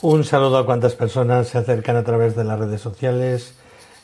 Un 0.00 0.22
saludo 0.22 0.58
a 0.58 0.64
cuantas 0.64 0.94
personas 0.94 1.48
se 1.48 1.58
acercan 1.58 1.96
a 1.96 2.04
través 2.04 2.36
de 2.36 2.44
las 2.44 2.56
redes 2.56 2.80
sociales, 2.80 3.54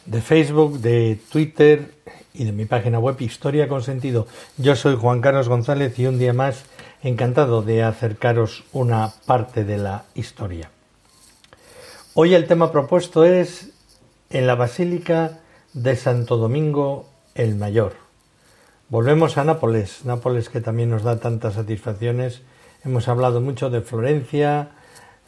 de 0.07 0.21
Facebook, 0.21 0.81
de 0.81 1.21
Twitter 1.31 1.95
y 2.33 2.43
de 2.43 2.51
mi 2.51 2.65
página 2.65 2.99
web 2.99 3.15
Historia 3.21 3.69
con 3.69 3.81
Sentido. 3.81 4.27
Yo 4.57 4.75
soy 4.75 4.97
Juan 4.97 5.21
Carlos 5.21 5.49
González 5.49 5.97
y 6.01 6.07
un 6.07 6.19
día 6.19 6.33
más 6.33 6.65
encantado 7.05 7.63
de 7.63 7.85
acercaros 7.85 8.65
una 8.73 9.13
parte 9.25 9.63
de 9.63 9.79
la 9.79 10.03
historia. 10.17 10.69
Hoy 12.15 12.35
el 12.35 12.49
tema 12.49 12.73
propuesto 12.73 13.25
es 13.25 13.71
en 14.31 14.49
la 14.49 14.57
Basílica 14.57 15.39
de 15.75 15.95
Santo 15.95 16.39
Domingo 16.39 17.09
el 17.37 17.55
Mayor. 17.55 17.93
Volvemos 18.89 19.39
a 19.39 19.45
Nápoles, 19.45 20.05
Nápoles 20.05 20.49
que 20.49 20.61
también 20.61 20.91
nos 20.91 21.05
da 21.05 21.21
tantas 21.21 21.55
satisfacciones. 21.55 22.43
Hemos 22.85 23.07
hablado 23.07 23.41
mucho 23.41 23.71
de 23.71 23.81
Florencia, 23.81 24.73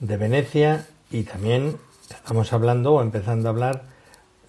de 0.00 0.16
Venecia 0.16 0.86
y 1.10 1.22
también 1.22 1.76
estamos 2.10 2.52
hablando 2.52 2.94
o 2.94 3.02
empezando 3.02 3.48
a 3.48 3.52
hablar 3.52 3.82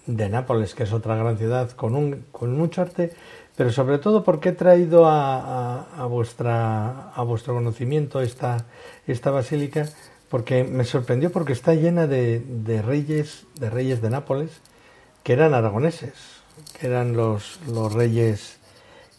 de 0.06 0.28
Nápoles, 0.28 0.74
que 0.74 0.84
es 0.84 0.92
otra 0.92 1.16
gran 1.16 1.36
ciudad 1.36 1.70
con, 1.72 1.94
un, 1.94 2.24
con 2.32 2.56
mucho 2.56 2.82
arte, 2.82 3.12
pero 3.56 3.70
sobre 3.70 3.98
todo 3.98 4.24
porque 4.24 4.50
he 4.50 4.52
traído 4.52 5.06
a, 5.06 5.82
a, 5.96 6.06
vuestra, 6.06 7.10
a 7.10 7.22
vuestro 7.22 7.54
conocimiento 7.54 8.20
esta, 8.20 8.64
esta 9.06 9.30
basílica, 9.30 9.88
porque 10.30 10.64
me 10.64 10.84
sorprendió 10.84 11.30
porque 11.30 11.52
está 11.52 11.74
llena 11.74 12.06
de, 12.06 12.40
de, 12.40 12.82
reyes, 12.82 13.44
de 13.58 13.70
reyes 13.70 14.00
de 14.00 14.10
Nápoles, 14.10 14.50
que 15.22 15.32
eran 15.34 15.54
aragoneses, 15.54 16.14
que 16.78 16.86
eran 16.86 17.16
los, 17.16 17.60
los 17.66 17.92
reyes 17.92 18.58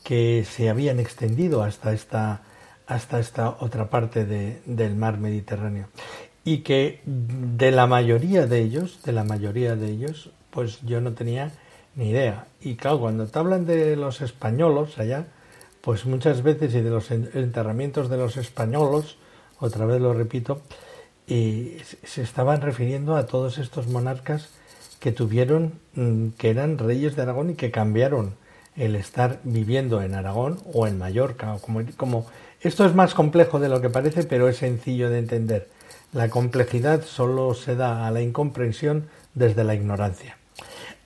que 0.04 0.46
se 0.50 0.70
habían 0.70 1.00
extendido 1.00 1.62
hasta 1.62 1.94
esta, 1.94 2.42
hasta 2.90 3.20
esta 3.20 3.52
otra 3.60 3.90
parte 3.90 4.26
de, 4.26 4.62
del 4.66 4.96
mar 4.96 5.20
Mediterráneo 5.20 5.88
y 6.44 6.60
que 6.60 7.02
de 7.06 7.72
la 7.72 7.86
mayoría 7.86 8.48
de 8.48 8.60
ellos, 8.60 9.00
de 9.04 9.12
la 9.12 9.24
mayoría 9.24 9.76
de 9.76 9.92
ellos, 9.92 10.32
pues 10.50 10.82
yo 10.82 11.00
no 11.00 11.14
tenía 11.14 11.52
ni 11.96 12.10
idea. 12.10 12.48
Y 12.60 12.76
claro, 12.76 13.00
cuando 13.00 13.28
te 13.28 13.38
hablan 13.38 13.68
de 13.68 13.96
los 13.96 14.22
españolos 14.22 14.98
allá, 14.98 15.28
pues 15.82 16.06
muchas 16.06 16.42
veces 16.42 16.74
y 16.74 16.82
de 16.82 16.90
los 16.90 17.12
enterramientos 17.12 18.10
de 18.10 18.18
los 18.18 18.38
españolos, 18.38 19.18
otra 19.60 19.86
vez 19.86 20.02
lo 20.02 20.14
repito, 20.14 20.62
y 21.28 21.78
se 22.04 22.24
estaban 22.24 22.62
refiriendo 22.62 23.16
a 23.16 23.28
todos 23.28 23.60
estos 23.60 23.88
monarcas 23.88 24.50
que 25.00 25.12
tuvieron, 25.12 25.74
mm, 25.94 26.30
que 26.30 26.50
eran 26.50 26.80
reyes 26.80 27.16
de 27.16 27.22
Aragón 27.22 27.52
y 27.52 27.54
que 27.54 27.70
cambiaron 27.70 28.34
el 28.76 28.96
estar 28.96 29.40
viviendo 29.44 30.02
en 30.02 30.16
Aragón 30.16 30.60
o 30.74 30.88
en 30.88 30.98
Mallorca. 30.98 31.58
como, 31.62 31.82
como 31.96 32.26
esto 32.62 32.86
es 32.86 32.96
más 32.96 33.14
complejo 33.14 33.60
de 33.60 33.70
lo 33.70 33.82
que 33.82 33.90
parece, 33.90 34.24
pero 34.24 34.50
es 34.50 34.58
sencillo 34.58 35.10
de 35.10 35.20
entender 35.20 35.68
la 36.14 36.30
complejidad 36.30 37.04
solo 37.04 37.54
se 37.54 37.76
da 37.76 38.08
a 38.08 38.12
la 38.12 38.22
incomprensión 38.22 39.08
desde 39.36 39.64
la 39.64 39.76
ignorancia. 39.76 40.38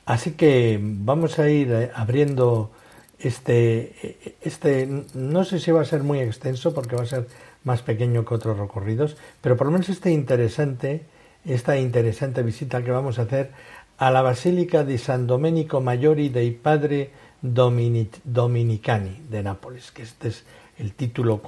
Así 0.05 0.31
que 0.31 0.79
vamos 0.81 1.39
a 1.39 1.49
ir 1.49 1.71
eh, 1.71 1.91
abriendo 1.93 2.72
este, 3.19 4.35
este, 4.41 4.88
no 5.13 5.45
sé 5.45 5.59
si 5.59 5.72
va 5.72 5.81
a 5.81 5.85
ser 5.85 6.03
muy 6.03 6.19
extenso 6.19 6.73
porque 6.73 6.95
va 6.95 7.03
a 7.03 7.07
ser 7.07 7.28
más 7.63 7.81
pequeño 7.81 8.25
que 8.25 8.33
otros 8.33 8.57
recorridos, 8.57 9.16
pero 9.41 9.55
por 9.55 9.67
lo 9.67 9.72
menos 9.72 9.88
este 9.88 10.11
interesante, 10.11 11.05
esta 11.45 11.78
interesante 11.78 12.44
visita 12.44 12.83
que 12.83 12.91
vamos 12.91 13.19
a 13.19 13.23
hacer 13.23 13.51
a 13.97 14.11
la 14.11 14.22
Basílica 14.22 14.83
de 14.83 14.97
San 14.97 15.28
Domenico 15.28 15.79
Maggiore 15.79 16.29
dei 16.29 16.51
Padre 16.51 17.11
Dominicani 17.41 19.22
de 19.29 19.44
Nápoles, 19.44 19.91
que 19.91 20.03
este 20.03 20.29
es 20.29 20.44
el 20.78 20.94
título 20.94 21.41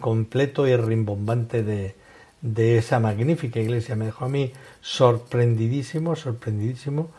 completo 0.00 0.66
y 0.66 0.76
rimbombante 0.76 1.62
de, 1.62 1.94
esa 2.78 3.00
magnífica 3.00 3.60
iglesia. 3.60 3.96
Me 3.96 4.06
dejó 4.06 4.24
a 4.24 4.28
mí 4.28 4.52
sorprendidísimo, 4.80 6.16
sorprendidísimo 6.16 7.10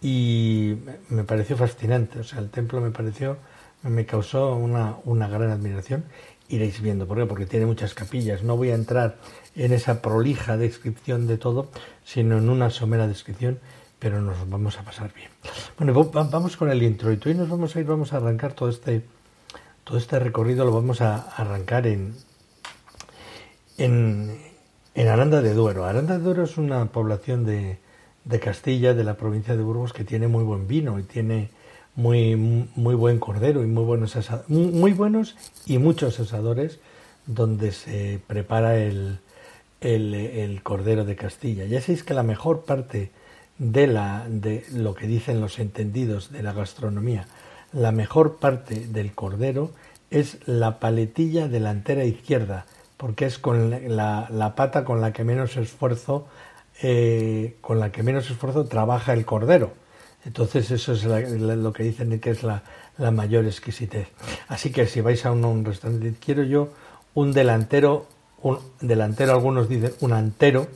y 0.00 0.76
me 1.08 1.24
pareció 1.24 1.56
fascinante. 1.56 2.20
O 2.20 2.24
sea, 2.24 2.40
el 2.40 2.50
templo 2.50 2.80
me 2.80 2.90
pareció, 2.90 3.38
me 3.82 4.06
causó 4.06 4.54
una, 4.54 4.96
una 5.04 5.28
gran 5.28 5.50
admiración. 5.50 6.04
Iréis 6.48 6.80
viendo, 6.80 7.06
¿por 7.06 7.18
qué? 7.18 7.26
Porque 7.26 7.46
tiene 7.46 7.66
muchas 7.66 7.94
capillas. 7.94 8.42
No 8.42 8.56
voy 8.56 8.70
a 8.70 8.74
entrar 8.74 9.18
en 9.54 9.72
esa 9.72 10.02
prolija 10.02 10.56
descripción 10.56 11.26
de 11.26 11.38
todo, 11.38 11.70
sino 12.04 12.38
en 12.38 12.48
una 12.48 12.70
somera 12.70 13.06
descripción, 13.06 13.60
pero 14.00 14.20
nos 14.20 14.48
vamos 14.48 14.78
a 14.78 14.82
pasar 14.82 15.12
bien. 15.14 15.30
Bueno, 15.78 15.92
vamos 16.12 16.56
con 16.56 16.70
el 16.70 16.82
introito 16.82 17.30
y 17.30 17.34
nos 17.34 17.48
vamos 17.48 17.76
a 17.76 17.80
ir, 17.80 17.86
vamos 17.86 18.12
a 18.12 18.16
arrancar 18.16 18.52
todo 18.54 18.68
este, 18.68 19.02
todo 19.90 19.98
este 19.98 20.20
recorrido, 20.20 20.64
lo 20.64 20.70
vamos 20.70 21.00
a 21.00 21.16
arrancar 21.16 21.88
en, 21.88 22.14
en, 23.76 24.38
Aranda 24.94 25.42
de 25.42 25.52
Duero. 25.52 25.84
Aranda 25.84 26.16
de 26.16 26.22
Duero 26.22 26.44
es 26.44 26.58
una 26.58 26.84
población 26.92 27.44
de, 27.44 27.78
de, 28.24 28.38
Castilla, 28.38 28.94
de 28.94 29.02
la 29.02 29.14
provincia 29.14 29.56
de 29.56 29.64
Burgos, 29.64 29.92
que 29.92 30.04
tiene 30.04 30.28
muy 30.28 30.44
buen 30.44 30.68
vino 30.68 31.00
y 31.00 31.02
tiene 31.02 31.50
muy, 31.96 32.36
muy 32.36 32.94
buen 32.94 33.18
cordero 33.18 33.64
y 33.64 33.66
muy 33.66 33.82
buenos, 33.82 34.16
muy 34.46 34.92
buenos 34.92 35.34
y 35.66 35.78
muchos 35.78 36.20
asadores 36.20 36.78
donde 37.26 37.72
se 37.72 38.20
prepara 38.28 38.78
el, 38.78 39.18
el, 39.80 40.14
el, 40.14 40.62
cordero 40.62 41.04
de 41.04 41.16
Castilla. 41.16 41.64
Ya 41.64 41.80
sabéis 41.80 42.04
que 42.04 42.14
la 42.14 42.22
mejor 42.22 42.64
parte 42.64 43.10
de, 43.58 43.88
la, 43.88 44.24
de 44.28 44.64
lo 44.72 44.94
que 44.94 45.08
dicen 45.08 45.40
los 45.40 45.58
entendidos 45.58 46.30
de 46.30 46.44
la 46.44 46.52
gastronomía, 46.52 47.26
la 47.72 47.92
mejor 47.92 48.36
parte 48.36 48.86
del 48.86 49.12
cordero 49.12 49.70
es 50.10 50.38
la 50.46 50.80
paletilla 50.80 51.48
delantera 51.48 52.04
izquierda, 52.04 52.66
porque 52.96 53.26
es 53.26 53.38
con 53.38 53.70
la, 53.96 54.28
la 54.30 54.54
pata 54.54 54.84
con 54.84 55.00
la 55.00 55.12
que 55.12 55.24
menos 55.24 55.56
esfuerzo 55.56 56.26
eh, 56.82 57.56
con 57.60 57.78
la 57.78 57.92
que 57.92 58.02
menos 58.02 58.30
esfuerzo 58.30 58.64
trabaja 58.64 59.12
el 59.12 59.26
cordero. 59.26 59.74
Entonces 60.24 60.70
eso 60.70 60.94
es 60.94 61.04
lo 61.04 61.72
que 61.74 61.82
dicen 61.82 62.18
que 62.20 62.30
es 62.30 62.42
la, 62.42 62.62
la, 62.96 63.10
mayor 63.10 63.44
exquisitez. 63.44 64.08
Así 64.48 64.70
que 64.70 64.86
si 64.86 65.02
vais 65.02 65.26
a 65.26 65.32
un, 65.32 65.44
un, 65.44 65.64
restaurante, 65.64 66.14
quiero 66.18 66.42
yo 66.42 66.70
un 67.12 67.32
delantero, 67.32 68.06
un 68.42 68.58
delantero, 68.80 69.32
algunos 69.32 69.68
dicen 69.68 69.92
un 70.00 70.14
antero 70.14 70.68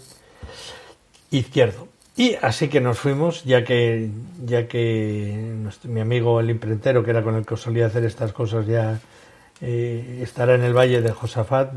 izquierdo. 1.30 1.88
Y 2.16 2.36
así 2.40 2.68
que 2.68 2.80
nos 2.80 2.98
fuimos, 2.98 3.42
ya 3.44 3.64
que, 3.64 4.08
ya 4.44 4.68
que 4.68 5.52
mi 5.84 6.00
amigo 6.00 6.38
el 6.38 6.50
imprentero, 6.50 7.02
que 7.02 7.10
era 7.10 7.22
con 7.22 7.34
el 7.34 7.44
que 7.44 7.56
solía 7.56 7.86
hacer 7.86 8.04
estas 8.04 8.32
cosas 8.32 8.66
ya 8.66 9.00
eh, 9.60 10.20
estará 10.22 10.54
en 10.54 10.62
el 10.62 10.74
valle 10.74 11.00
de 11.00 11.10
Josafat 11.10 11.72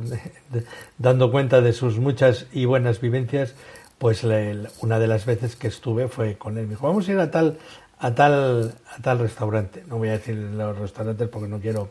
dando 0.98 1.32
cuenta 1.32 1.62
de 1.62 1.74
sus 1.74 1.98
muchas 1.98 2.46
y 2.52 2.66
buenas 2.66 3.02
vivencias, 3.02 3.56
pues 3.98 4.24
le, 4.24 4.68
una 4.82 5.00
de 5.00 5.08
las 5.08 5.26
veces 5.26 5.56
que 5.56 5.68
estuve 5.68 6.08
fue 6.08 6.38
con 6.38 6.58
él. 6.60 6.66
Me 6.66 6.72
dijo, 6.72 6.88
vamos 6.88 7.08
a 7.08 7.12
ir 7.12 7.20
a 7.20 7.32
tal, 7.32 7.58
a 7.98 8.14
tal, 8.14 8.76
a 8.96 9.02
tal 9.02 9.20
restaurante. 9.20 9.84
No 9.88 9.98
voy 9.98 10.10
a 10.10 10.14
decir 10.14 10.36
los 10.36 10.78
restaurantes 10.78 11.30
porque 11.30 11.48
no 11.48 11.60
quiero 11.60 11.90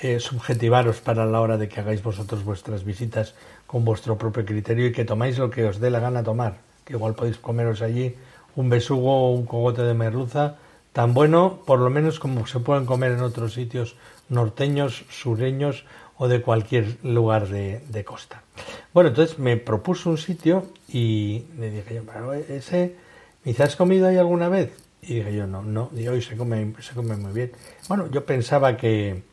eh, 0.00 0.20
subjetivaros 0.20 1.00
para 1.00 1.26
la 1.26 1.40
hora 1.40 1.58
de 1.58 1.68
que 1.68 1.80
hagáis 1.80 2.02
vosotros 2.04 2.44
vuestras 2.44 2.84
visitas 2.84 3.34
con 3.66 3.84
vuestro 3.84 4.16
propio 4.16 4.44
criterio 4.44 4.86
y 4.86 4.92
que 4.92 5.04
tomáis 5.04 5.38
lo 5.38 5.50
que 5.50 5.64
os 5.64 5.80
dé 5.80 5.90
la 5.90 5.98
gana 5.98 6.22
tomar. 6.22 6.73
Que 6.84 6.94
igual 6.94 7.14
podéis 7.14 7.38
comeros 7.38 7.82
allí 7.82 8.14
un 8.56 8.68
besugo 8.68 9.28
o 9.28 9.34
un 9.34 9.46
cogote 9.46 9.82
de 9.82 9.94
merluza 9.94 10.56
tan 10.92 11.12
bueno, 11.12 11.60
por 11.66 11.80
lo 11.80 11.90
menos 11.90 12.20
como 12.20 12.46
se 12.46 12.60
pueden 12.60 12.86
comer 12.86 13.12
en 13.12 13.20
otros 13.20 13.54
sitios 13.54 13.96
norteños, 14.28 15.04
sureños 15.10 15.84
o 16.16 16.28
de 16.28 16.40
cualquier 16.40 16.98
lugar 17.02 17.48
de, 17.48 18.04
costa. 18.04 18.42
Bueno, 18.92 19.08
entonces 19.08 19.40
me 19.40 19.56
propuso 19.56 20.08
un 20.08 20.18
sitio 20.18 20.66
y 20.88 21.46
le 21.58 21.70
dije 21.70 21.96
yo, 21.96 22.32
ese, 22.32 22.94
me 23.44 23.50
dice, 23.50 23.64
¿has 23.64 23.74
comido 23.74 24.06
ahí 24.06 24.18
alguna 24.18 24.48
vez? 24.48 24.70
Y 25.02 25.14
dije 25.14 25.34
yo, 25.34 25.48
no, 25.48 25.62
no, 25.62 25.90
y 25.96 26.06
hoy 26.06 26.22
se 26.22 26.36
come, 26.36 26.72
se 26.80 26.94
come 26.94 27.16
muy 27.16 27.32
bien. 27.32 27.50
Bueno, 27.88 28.08
yo 28.12 28.24
pensaba 28.24 28.76
que, 28.76 29.24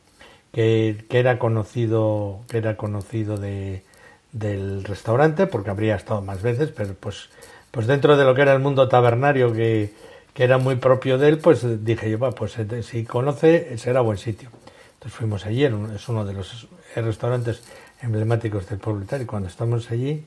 que 0.50 1.06
era 1.10 1.38
conocido, 1.38 2.40
que 2.48 2.58
era 2.58 2.76
conocido 2.76 3.36
de, 3.36 3.84
del 4.32 4.84
restaurante, 4.84 5.46
porque 5.46 5.70
habría 5.70 5.96
estado 5.96 6.22
más 6.22 6.42
veces, 6.42 6.70
pero 6.74 6.94
pues, 6.94 7.28
pues 7.70 7.86
dentro 7.86 8.16
de 8.16 8.24
lo 8.24 8.34
que 8.34 8.42
era 8.42 8.54
el 8.54 8.60
mundo 8.60 8.88
tabernario 8.88 9.52
que, 9.52 9.92
que 10.34 10.44
era 10.44 10.58
muy 10.58 10.76
propio 10.76 11.18
de 11.18 11.28
él, 11.28 11.38
pues 11.38 11.84
dije 11.84 12.10
yo, 12.10 12.18
pues 12.34 12.56
si 12.82 13.04
conoce, 13.04 13.76
será 13.78 14.00
buen 14.00 14.18
sitio. 14.18 14.50
Entonces 14.94 15.18
fuimos 15.18 15.46
allí, 15.46 15.64
es 15.64 16.08
uno 16.08 16.24
de 16.24 16.32
los 16.32 16.68
restaurantes 16.94 17.62
emblemáticos 18.00 18.68
del 18.68 18.78
pueblo 18.78 19.04
y 19.20 19.24
cuando 19.24 19.48
estamos 19.48 19.90
allí, 19.90 20.24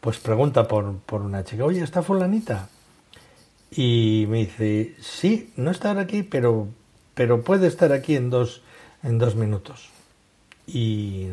pues 0.00 0.18
pregunta 0.18 0.68
por, 0.68 0.98
por 0.98 1.22
una 1.22 1.44
chica, 1.44 1.64
oye, 1.64 1.82
¿está 1.82 2.02
fulanita? 2.02 2.68
Y 3.70 4.26
me 4.28 4.38
dice, 4.38 4.94
sí, 5.00 5.52
no 5.56 5.70
está 5.70 5.98
aquí, 5.98 6.22
pero, 6.22 6.68
pero 7.14 7.42
puede 7.42 7.66
estar 7.66 7.92
aquí 7.92 8.16
en 8.16 8.30
dos, 8.30 8.62
en 9.02 9.18
dos 9.18 9.34
minutos. 9.34 9.90
Y 10.66 11.28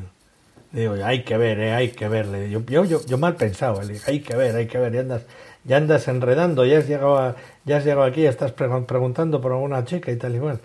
digo, 0.81 0.95
hay 1.03 1.23
que 1.23 1.37
ver, 1.37 1.59
eh, 1.59 1.73
hay 1.73 1.89
que 1.89 2.07
verle. 2.07 2.49
Yo, 2.49 2.61
yo, 2.65 3.05
yo, 3.05 3.17
mal 3.17 3.35
pensado, 3.35 3.79
dije, 3.85 4.11
hay 4.11 4.19
que 4.21 4.35
ver, 4.35 4.55
hay 4.55 4.67
que 4.67 4.77
ver, 4.77 4.93
ya 4.93 4.99
andas, 5.01 5.23
ya 5.63 5.77
andas 5.77 6.07
enredando, 6.07 6.65
ya 6.65 6.79
has 6.79 6.87
llegado, 6.87 7.35
ya 7.65 7.77
has 7.77 7.85
llegado 7.85 8.03
aquí, 8.03 8.25
estás 8.25 8.51
preguntando 8.51 9.41
por 9.41 9.53
alguna 9.53 9.85
chica 9.85 10.11
y 10.11 10.17
tal 10.17 10.35
igual. 10.35 10.59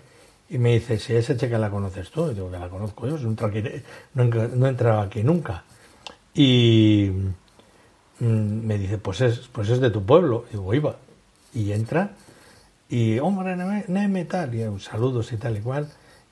Y 0.49 0.57
me 0.57 0.73
dice, 0.73 0.99
si 0.99 1.15
esa 1.15 1.37
chica 1.37 1.57
la 1.57 1.69
conoces 1.69 2.11
tú, 2.11 2.29
y 2.29 2.33
digo 2.33 2.51
que 2.51 2.59
la 2.59 2.69
conozco 2.69 3.07
yo, 3.07 3.17
no, 3.17 4.23
no 4.25 4.65
he 4.65 4.69
entrado 4.69 5.01
aquí 5.01 5.23
nunca. 5.23 5.63
Y 6.33 7.09
mm, 8.19 8.65
me 8.65 8.77
dice, 8.77 8.97
pues 8.97 9.21
es, 9.21 9.47
pues 9.51 9.69
es 9.69 9.79
de 9.79 9.91
tu 9.91 10.05
pueblo. 10.05 10.45
Y 10.49 10.51
digo, 10.51 10.73
iba. 10.73 10.97
Y 11.53 11.71
entra, 11.71 12.11
y 12.89 13.19
hombre, 13.19 13.55
Neme, 13.87 14.25
tal, 14.25 14.53
y 14.53 14.79
saludos 14.81 15.31
y 15.31 15.37
tal 15.37 15.57
y 15.57 15.61
cual. 15.61 15.87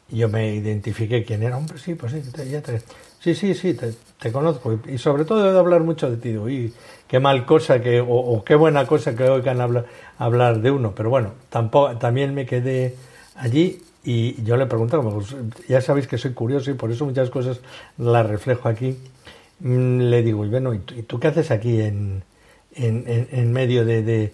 Y 0.10 0.18
yo 0.18 0.30
me 0.30 0.54
identifiqué 0.56 1.24
quién 1.24 1.44
era, 1.44 1.58
hombre, 1.58 1.78
sí, 1.78 1.96
pues 1.96 2.12
sí, 2.12 2.22
ya 2.50 2.62
te, 2.62 2.82
sí, 3.20 3.36
sí, 3.36 3.54
sí, 3.54 3.74
te, 3.74 4.32
conozco. 4.32 4.80
Y, 4.88 4.98
sobre 4.98 5.26
todo 5.26 5.52
de 5.52 5.58
hablar 5.60 5.82
mucho 5.82 6.10
de 6.10 6.18
ti, 6.18 6.30
y 6.30 6.74
qué 7.08 7.20
mal 7.20 7.46
cosa 7.46 7.82
que, 7.82 8.04
o, 8.06 8.44
qué 8.46 8.56
buena 8.56 8.86
cosa 8.86 9.16
que 9.16 9.24
oigan 9.24 9.62
hablar, 9.62 9.86
hablar 10.18 10.62
de 10.62 10.72
uno. 10.72 10.94
Pero 10.96 11.10
bueno, 11.10 11.34
tampoco, 11.50 11.98
también 11.98 12.34
me 12.34 12.46
quedé 12.46 12.96
allí 13.36 13.82
y 14.04 14.42
yo 14.44 14.58
le 14.58 14.66
preguntaba, 14.66 15.10
pues, 15.10 15.36
ya 15.68 15.82
sabéis 15.82 16.08
que 16.08 16.18
soy 16.18 16.34
curioso 16.34 16.72
y 16.72 16.76
por 16.76 16.92
eso 16.92 17.06
muchas 17.06 17.30
cosas 17.30 17.60
las 17.98 18.26
reflejo 18.28 18.70
aquí. 18.70 18.98
Mm, 19.60 20.02
le 20.10 20.24
digo, 20.24 20.46
y 20.46 20.50
bueno, 20.50 20.74
¿y 20.74 20.80
tú, 20.80 21.20
qué 21.20 21.28
haces 21.28 21.52
aquí 21.52 21.82
en, 21.82 22.24
en, 22.76 23.54
medio 23.54 23.86
de, 23.86 24.02
de, 24.04 24.32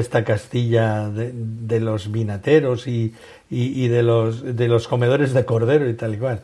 esta 0.00 0.24
Castilla 0.24 1.08
de, 1.08 1.80
los 1.80 2.10
vinateros 2.10 2.88
y, 2.88 3.14
y, 3.50 3.88
de, 3.88 4.02
los, 4.02 4.56
de 4.56 4.68
los 4.68 4.88
comedores 4.88 5.32
de 5.32 5.44
cordero 5.44 5.88
y 5.88 5.94
tal 5.94 6.14
y 6.14 6.18
cual? 6.18 6.40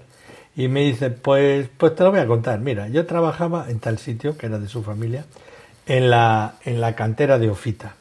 Y 0.56 0.68
me 0.68 0.80
dice, 0.80 1.10
pues, 1.10 1.68
pues 1.76 1.94
te 1.94 2.04
lo 2.04 2.10
voy 2.10 2.20
a 2.20 2.26
contar. 2.26 2.58
Mira, 2.60 2.88
yo 2.88 3.06
trabajaba 3.06 3.70
en 3.70 3.78
tal 3.78 3.98
sitio, 3.98 4.36
que 4.36 4.46
era 4.46 4.58
de 4.58 4.68
su 4.68 4.82
familia, 4.82 5.24
en 5.86 6.10
la, 6.10 6.54
en 6.64 6.80
la 6.80 6.94
cantera 6.94 7.38
de 7.38 7.50
Ofita. 7.50 7.94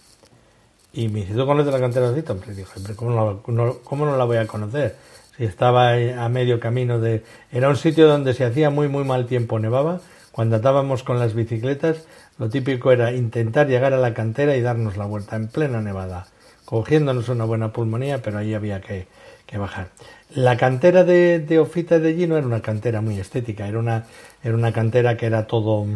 Y 0.92 1.08
me 1.08 1.20
dice, 1.22 1.34
¿tú 1.34 1.46
conoces 1.46 1.72
la 1.72 1.80
cantera 1.80 2.12
de 2.12 2.24
Hombre, 2.32 2.54
dijo, 2.54 2.72
¿cómo 2.96 3.42
no, 3.48 3.78
¿cómo 3.84 4.06
no 4.06 4.18
la 4.18 4.26
voy 4.26 4.38
a 4.38 4.48
conocer? 4.48 4.96
Si 5.38 5.46
estaba 5.46 5.94
a 5.94 6.30
medio 6.30 6.60
camino 6.60 7.00
de... 7.00 7.24
Era 7.52 7.70
un 7.70 7.78
sitio 7.78 8.08
donde 8.08 8.34
se 8.34 8.44
hacía 8.44 8.70
muy, 8.70 8.88
muy 8.88 9.04
mal 9.04 9.26
tiempo, 9.28 9.60
nevaba. 9.60 10.02
Cuando 10.32 10.56
andábamos 10.56 11.04
con 11.04 11.20
las 11.20 11.34
bicicletas, 11.34 12.06
lo 12.40 12.50
típico 12.50 12.92
era 12.92 13.12
intentar 13.12 13.68
llegar 13.68 13.94
a 13.94 13.98
la 13.98 14.14
cantera 14.14 14.56
y 14.56 14.62
darnos 14.62 14.98
la 14.98 15.06
vuelta 15.06 15.36
en 15.36 15.48
plena 15.48 15.82
nevada, 15.82 16.28
cogiéndonos 16.66 17.30
una 17.30 17.44
buena 17.44 17.74
pulmonía, 17.74 18.22
pero 18.22 18.38
ahí 18.38 18.54
había 18.54 18.80
que, 18.80 19.08
que 19.50 19.58
bajar. 19.58 19.88
La 20.36 20.58
cantera 20.58 21.04
de, 21.04 21.40
de 21.40 21.58
Ofita 21.58 21.98
de 21.98 22.10
allí 22.10 22.28
no 22.28 22.38
era 22.38 22.46
una 22.46 22.62
cantera 22.62 23.02
muy 23.02 23.20
estética, 23.20 23.68
era 23.68 23.80
una, 23.80 24.06
era 24.44 24.54
una 24.54 24.72
cantera 24.72 25.18
que 25.18 25.26
era 25.26 25.48
todo 25.48 25.88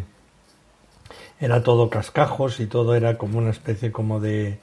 era 1.40 1.62
todo 1.62 1.90
cascajos 1.90 2.60
y 2.60 2.68
todo 2.68 2.96
era 2.96 3.18
como 3.18 3.38
una 3.38 3.52
especie 3.52 3.92
como 3.92 4.20
de, 4.20 4.60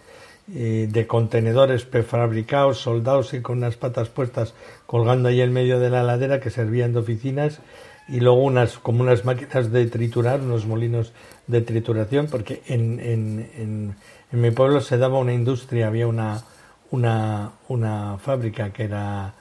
de 0.47 1.07
contenedores 1.07 1.85
prefabricados, 1.85 2.79
soldados 2.79 3.35
y 3.35 3.43
con 3.43 3.59
unas 3.59 3.77
patas 3.77 4.09
puestas 4.09 4.55
colgando 4.87 5.29
ahí 5.29 5.41
en 5.41 5.53
medio 5.53 5.79
de 5.79 5.91
la 5.91 6.03
ladera 6.03 6.41
que 6.41 6.51
servían 6.51 6.93
de 6.93 7.01
oficinas 7.01 7.61
y 8.09 8.21
luego 8.21 8.43
unas 8.43 8.79
como 8.79 9.03
unas 9.03 9.25
máquinas 9.25 9.71
de 9.71 9.87
triturar, 9.87 10.41
unos 10.41 10.67
molinos 10.67 11.13
de 11.47 11.61
trituración, 11.61 12.27
porque 12.27 12.63
en, 12.67 12.99
en, 12.99 13.95
en, 14.33 14.41
mi 14.41 14.51
pueblo 14.51 14.81
se 14.81 14.99
daba 14.99 15.19
una 15.19 15.35
industria, 15.35 15.87
había 15.87 16.07
una, 16.07 16.43
una, 16.91 17.53
una 17.69 18.19
fábrica 18.19 18.73
que 18.73 18.85
era 18.85 19.35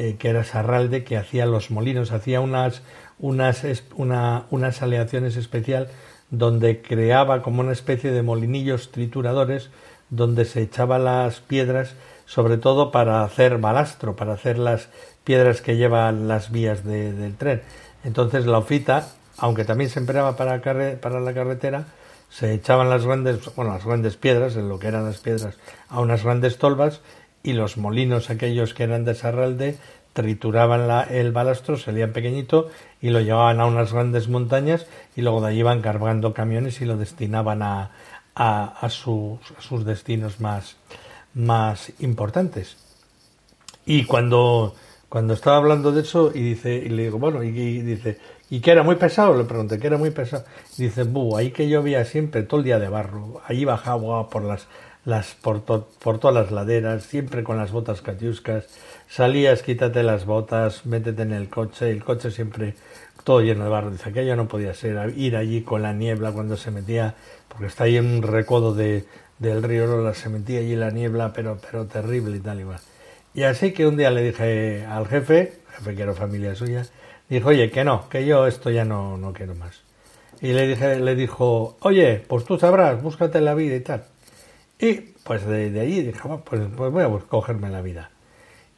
eh, 0.00 0.16
que 0.18 0.30
era 0.30 0.44
Sarralde, 0.44 1.04
que 1.04 1.18
hacía 1.18 1.44
los 1.44 1.70
molinos, 1.70 2.10
hacía 2.10 2.40
unas, 2.40 2.80
unas, 3.18 3.64
una, 3.96 4.46
unas 4.50 4.80
aleaciones 4.80 5.36
especial 5.36 5.88
donde 6.30 6.80
creaba 6.80 7.42
como 7.42 7.60
una 7.60 7.72
especie 7.72 8.10
de 8.10 8.22
molinillos 8.22 8.92
trituradores 8.92 9.68
donde 10.08 10.46
se 10.46 10.62
echaban 10.62 11.04
las 11.04 11.40
piedras, 11.40 11.96
sobre 12.24 12.56
todo 12.56 12.92
para 12.92 13.24
hacer 13.24 13.58
balastro, 13.58 14.16
para 14.16 14.32
hacer 14.32 14.58
las 14.58 14.88
piedras 15.22 15.60
que 15.60 15.76
llevan 15.76 16.28
las 16.28 16.50
vías 16.50 16.82
del 16.82 17.34
tren. 17.36 17.60
Entonces 18.02 18.46
la 18.46 18.56
ofita, 18.56 19.08
aunque 19.36 19.66
también 19.66 19.90
se 19.90 19.98
empleaba 19.98 20.34
para 20.36 20.56
la 20.56 21.34
carretera, 21.34 21.84
se 22.30 22.54
echaban 22.54 22.88
las 22.88 23.04
grandes, 23.04 23.54
bueno, 23.54 23.72
las 23.72 23.84
grandes 23.84 24.16
piedras, 24.16 24.56
en 24.56 24.68
lo 24.68 24.78
que 24.78 24.88
eran 24.88 25.04
las 25.04 25.18
piedras, 25.18 25.56
a 25.88 26.00
unas 26.00 26.24
grandes 26.24 26.58
tolvas 26.58 27.00
y 27.42 27.52
los 27.52 27.76
molinos 27.76 28.30
aquellos 28.30 28.74
que 28.74 28.84
eran 28.84 29.04
de 29.04 29.14
Sarralde 29.14 29.78
trituraban 30.12 30.88
la, 30.88 31.02
el 31.02 31.32
balastro, 31.32 31.76
salían 31.76 32.12
pequeñito 32.12 32.68
y 33.00 33.10
lo 33.10 33.20
llevaban 33.20 33.60
a 33.60 33.66
unas 33.66 33.92
grandes 33.92 34.28
montañas 34.28 34.86
y 35.16 35.22
luego 35.22 35.40
de 35.40 35.48
allí 35.48 35.60
iban 35.60 35.82
cargando 35.82 36.34
camiones 36.34 36.80
y 36.80 36.84
lo 36.84 36.96
destinaban 36.96 37.62
a, 37.62 37.90
a, 38.34 38.88
sus, 38.88 39.38
sus, 39.58 39.84
destinos 39.84 40.40
más, 40.40 40.76
más 41.34 41.92
importantes. 42.00 42.76
Y 43.86 44.04
cuando, 44.04 44.74
cuando 45.08 45.34
estaba 45.34 45.56
hablando 45.56 45.92
de 45.92 46.02
eso, 46.02 46.32
y 46.34 46.40
dice, 46.40 46.74
y 46.74 46.88
le 46.88 47.04
digo, 47.04 47.18
bueno, 47.18 47.42
y, 47.42 47.50
dice, 47.50 48.18
¿y 48.50 48.60
que 48.60 48.72
era 48.72 48.82
muy 48.82 48.96
pesado? 48.96 49.36
Le 49.36 49.44
pregunté, 49.44 49.78
¿que 49.78 49.86
era 49.86 49.96
muy 49.96 50.10
pesado? 50.10 50.44
Dice, 50.76 51.04
buh, 51.04 51.36
ahí 51.36 51.52
que 51.52 51.68
llovía 51.68 52.04
siempre, 52.04 52.42
todo 52.42 52.60
el 52.60 52.64
día 52.64 52.78
de 52.78 52.88
barro, 52.88 53.40
allí 53.46 53.64
bajaba 53.64 54.28
por 54.28 54.42
las, 54.44 54.66
por, 55.36 55.62
todas 55.62 56.34
las 56.34 56.50
laderas, 56.50 57.04
siempre 57.04 57.42
con 57.44 57.56
las 57.56 57.72
botas 57.72 58.02
catiuscas, 58.02 58.66
salías, 59.08 59.62
quítate 59.62 60.02
las 60.02 60.26
botas, 60.26 60.84
métete 60.84 61.22
en 61.22 61.32
el 61.32 61.48
coche, 61.48 61.90
el 61.90 62.04
coche 62.04 62.30
siempre 62.30 62.74
todo 63.24 63.40
lleno 63.40 63.64
de 63.64 63.70
barro. 63.70 63.90
Dice, 63.90 64.10
aquello 64.10 64.36
no 64.36 64.48
podía 64.48 64.74
ser, 64.74 65.14
ir 65.16 65.36
allí 65.36 65.62
con 65.62 65.82
la 65.82 65.92
niebla 65.92 66.32
cuando 66.32 66.56
se 66.56 66.70
metía 66.70 67.14
porque 67.48 67.66
está 67.66 67.84
ahí 67.84 67.96
en 67.96 68.06
un 68.06 68.22
recodo 68.22 68.74
de, 68.74 69.04
del 69.38 69.62
río 69.62 69.86
Lola, 69.86 70.14
se 70.14 70.28
metía 70.28 70.60
allí 70.60 70.76
la 70.76 70.90
niebla, 70.90 71.32
pero, 71.32 71.58
pero 71.60 71.86
terrible 71.86 72.36
y 72.36 72.40
tal 72.40 72.58
y 72.58 72.60
igual. 72.60 72.80
Y 73.34 73.42
así 73.42 73.72
que 73.72 73.86
un 73.86 73.96
día 73.96 74.10
le 74.10 74.22
dije 74.22 74.84
al 74.86 75.06
jefe, 75.06 75.52
jefe 75.76 75.94
que 75.94 76.02
era 76.02 76.14
familia 76.14 76.54
suya, 76.54 76.86
dijo, 77.36 77.48
oye, 77.48 77.70
que 77.70 77.84
no, 77.84 78.08
que 78.08 78.26
yo 78.26 78.46
esto 78.46 78.70
ya 78.70 78.84
no, 78.84 79.16
no 79.16 79.32
quiero 79.32 79.54
más. 79.54 79.82
Y 80.40 80.52
le 80.52 80.66
dije, 80.66 80.98
le 80.98 81.14
dijo, 81.14 81.76
oye, 81.80 82.24
pues 82.26 82.44
tú 82.44 82.58
sabrás, 82.58 83.02
búscate 83.02 83.40
la 83.40 83.54
vida 83.54 83.76
y 83.76 83.80
tal. 83.80 84.04
Y 84.78 84.94
pues 85.24 85.44
de, 85.44 85.70
de 85.70 85.80
allí 85.80 86.02
dije, 86.02 86.20
pues, 86.44 86.62
pues 86.76 86.92
voy 86.92 87.02
a 87.02 87.08
cogerme 87.28 87.68
la 87.68 87.82
vida. 87.82 88.10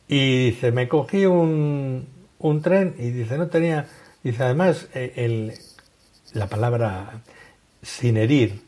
Y 0.08 0.50
dice, 0.50 0.72
me 0.72 0.88
cogí 0.88 1.24
un, 1.24 2.08
un 2.38 2.62
tren 2.62 2.94
y 2.98 3.10
dice, 3.10 3.38
no 3.38 3.48
tenía, 3.48 3.86
dice, 4.22 4.42
además, 4.42 4.88
eh, 4.94 5.12
el, 5.16 5.54
la 6.32 6.48
palabra 6.48 7.22
sin 7.82 8.16
herir, 8.16 8.62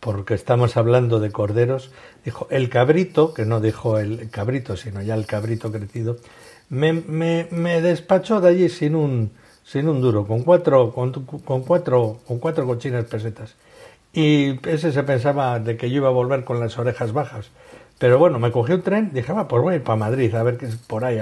porque 0.00 0.34
estamos 0.34 0.76
hablando 0.76 1.18
de 1.18 1.32
corderos, 1.32 1.90
dijo, 2.24 2.46
el 2.50 2.68
cabrito, 2.68 3.34
que 3.34 3.44
no 3.44 3.60
dijo 3.60 3.98
el 3.98 4.30
cabrito, 4.30 4.76
sino 4.76 5.02
ya 5.02 5.14
el 5.14 5.26
cabrito 5.26 5.72
crecido, 5.72 6.18
me, 6.70 6.92
me, 7.50 7.80
despachó 7.80 8.40
de 8.40 8.50
allí 8.50 8.68
sin 8.68 8.94
un, 8.94 9.32
sin 9.64 9.88
un 9.88 10.00
duro, 10.00 10.26
con 10.26 10.42
cuatro, 10.42 10.92
con, 10.92 11.12
cuatro, 11.62 12.18
con 12.26 12.38
cuatro 12.38 12.66
cochinas 12.66 13.04
pesetas. 13.04 13.54
Y 14.12 14.66
ese 14.68 14.92
se 14.92 15.02
pensaba 15.02 15.58
de 15.60 15.76
que 15.76 15.90
yo 15.90 15.96
iba 15.96 16.08
a 16.08 16.12
volver 16.12 16.44
con 16.44 16.60
las 16.60 16.78
orejas 16.78 17.12
bajas. 17.12 17.50
Pero 17.98 18.18
bueno, 18.18 18.38
me 18.38 18.52
cogí 18.52 18.72
un 18.72 18.82
tren, 18.82 19.10
dije, 19.12 19.32
va, 19.32 19.48
pues 19.48 19.62
voy 19.62 19.74
a 19.74 19.76
ir 19.76 19.82
para 19.82 19.96
Madrid, 19.96 20.34
a 20.34 20.42
ver 20.42 20.56
qué 20.56 20.66
es 20.66 20.76
por 20.76 21.04
ahí, 21.04 21.18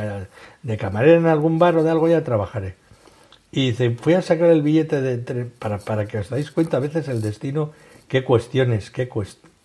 de 0.62 0.76
camarera 0.76 1.16
en 1.16 1.26
algún 1.26 1.58
bar 1.58 1.76
o 1.76 1.82
de 1.82 1.90
algo 1.90 2.08
ya 2.08 2.22
trabajaré. 2.22 2.74
Y 3.50 3.70
dice, 3.70 3.90
fui 3.90 4.14
a 4.14 4.22
sacar 4.22 4.50
el 4.50 4.62
billete 4.62 5.00
de 5.00 5.18
tren 5.18 5.52
para, 5.58 5.78
para 5.78 6.06
que 6.06 6.18
os 6.18 6.28
dais 6.28 6.50
cuenta 6.50 6.76
a 6.76 6.80
veces 6.80 7.08
el 7.08 7.22
destino, 7.22 7.70
qué 8.08 8.24
cuestiones, 8.24 8.90
qué 8.90 9.08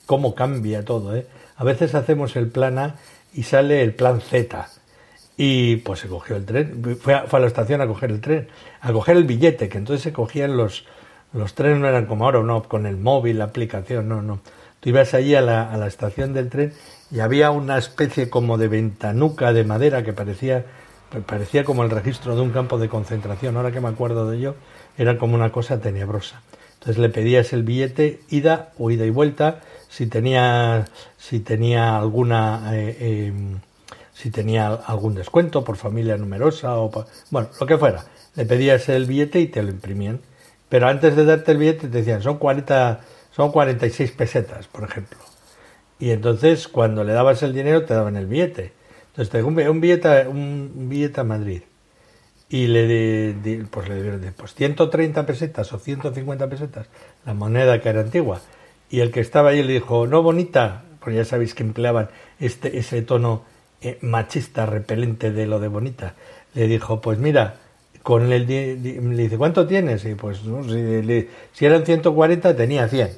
cómo 0.06 0.36
cambia 0.36 0.86
todo. 0.86 1.16
¿eh? 1.16 1.28
A 1.58 1.64
veces 1.64 1.96
hacemos 1.96 2.36
el 2.36 2.48
plan 2.48 2.78
A 2.80 2.96
y 3.34 3.44
sale 3.44 3.82
el 3.82 3.94
plan 3.94 4.22
Z. 4.22 4.70
Y 5.44 5.78
pues 5.78 6.02
se 6.02 6.08
cogió 6.08 6.36
el 6.36 6.46
tren, 6.46 7.00
fue 7.02 7.16
a, 7.16 7.24
fue 7.24 7.40
a 7.40 7.42
la 7.42 7.48
estación 7.48 7.82
a 7.82 7.88
coger 7.88 8.12
el 8.12 8.22
tren, 8.22 8.48
a 8.80 8.94
coger 8.94 9.18
el 9.18 9.24
billete, 9.24 9.70
que 9.70 9.80
entonces 9.80 10.04
se 10.04 10.14
cogían 10.14 10.56
los, 10.56 10.86
los 11.34 11.56
trenes, 11.56 11.80
no 11.80 11.88
eran 11.88 12.06
como 12.06 12.26
ahora, 12.26 12.44
no, 12.44 12.62
con 12.62 12.86
el 12.86 12.98
móvil, 12.98 13.40
la 13.40 13.46
aplicación, 13.46 14.08
no, 14.08 14.22
no. 14.22 14.40
Tú 14.82 14.90
ibas 14.90 15.16
allí 15.16 15.34
a 15.34 15.42
la, 15.42 15.72
a 15.72 15.78
la 15.78 15.88
estación 15.88 16.34
del 16.34 16.50
tren 16.50 16.74
y 17.10 17.22
había 17.22 17.50
una 17.50 17.80
especie 17.80 18.30
como 18.30 18.60
de 18.60 18.68
ventanuca 18.68 19.52
de 19.52 19.64
madera 19.64 20.04
que 20.04 20.14
parecía 20.14 20.64
parecía 21.26 21.64
como 21.64 21.84
el 21.84 21.90
registro 21.90 22.36
de 22.36 22.42
un 22.42 22.52
campo 22.52 22.78
de 22.78 22.88
concentración, 22.88 23.58
ahora 23.58 23.72
que 23.72 23.82
me 23.82 23.90
acuerdo 23.90 24.30
de 24.30 24.38
ello, 24.38 24.56
era 24.96 25.18
como 25.18 25.34
una 25.34 25.52
cosa 25.52 25.82
tenebrosa. 25.82 26.44
Entonces 26.76 27.00
le 27.00 27.10
pedías 27.10 27.52
el 27.52 27.64
billete 27.64 28.20
ida 28.30 28.74
o 28.78 28.92
ida 28.92 29.08
y 29.08 29.10
vuelta, 29.10 29.62
si 29.90 30.06
tenía, 30.06 30.86
si 31.18 31.40
tenía 31.40 31.98
alguna, 31.98 32.70
eh, 32.74 33.28
em, 33.28 33.60
si 34.22 34.30
tenía 34.30 34.68
algún 34.68 35.16
descuento 35.16 35.64
por 35.64 35.78
familia 35.78 36.16
numerosa 36.16 36.78
o 36.78 36.92
bueno, 37.32 37.50
lo 37.60 37.66
que 37.66 37.78
fuera. 37.80 38.06
Le 38.36 38.46
pedías 38.46 38.88
el 38.90 39.06
billete 39.06 39.40
y 39.40 39.48
te 39.48 39.64
lo 39.64 39.72
imprimían. 39.72 40.20
Pero 40.70 40.88
antes 40.88 41.16
de 41.16 41.26
darte 41.26 41.54
el 41.54 41.58
billete 41.58 41.88
te 41.88 41.98
decían, 41.98 42.22
son 42.22 42.38
40, 42.38 43.02
son 43.32 43.52
46 43.52 44.12
pesetas, 44.12 44.68
por 44.68 44.84
ejemplo. 44.84 45.18
Y 46.00 46.12
entonces 46.12 46.68
cuando 46.68 47.04
le 47.04 47.14
dabas 47.14 47.42
el 47.42 47.52
dinero 47.52 47.84
te 47.84 47.96
daban 47.96 48.16
el 48.16 48.28
billete. 48.28 48.74
Entonces 49.08 49.32
te 49.32 49.42
un, 49.42 49.60
un 49.60 49.82
billete, 49.82 50.28
un 50.28 50.88
billete 50.88 51.20
a 51.20 51.24
Madrid. 51.24 51.64
Y 52.48 52.68
le 52.68 53.66
pues 53.72 53.90
le 53.90 54.04
dieron 54.04 54.34
pues 54.38 54.54
130 54.54 55.26
pesetas 55.26 55.74
o 55.74 55.80
150 55.80 56.48
pesetas, 56.48 56.88
la 57.26 57.34
moneda 57.34 57.82
que 57.82 57.90
era 57.90 58.02
antigua. 58.02 58.40
Y 58.92 59.00
el 59.00 59.12
que 59.12 59.22
estaba 59.22 59.50
ahí 59.50 59.64
le 59.64 59.74
dijo, 59.74 60.06
no 60.06 60.22
bonita, 60.22 60.84
porque 61.00 61.16
ya 61.16 61.26
sabéis 61.26 61.56
que 61.56 61.64
empleaban 61.64 62.10
este, 62.40 62.78
ese 62.78 63.02
tono 63.02 63.50
eh, 63.82 63.98
machista, 64.02 64.66
repelente 64.66 65.32
de 65.32 65.48
lo 65.48 65.60
de 65.60 65.68
bonita, 65.68 66.14
le 66.54 66.68
dijo, 66.68 67.02
pues 67.02 67.18
mira, 67.18 67.56
con 68.04 68.32
el 68.32 68.46
le 68.48 69.24
dice, 69.24 69.38
¿cuánto 69.38 69.68
tienes? 69.68 70.06
Y 70.06 70.16
pues 70.16 70.40
si, 71.54 71.66
eran 71.66 71.86
140 71.86 72.56
tenía 72.56 72.88
100. 72.88 73.10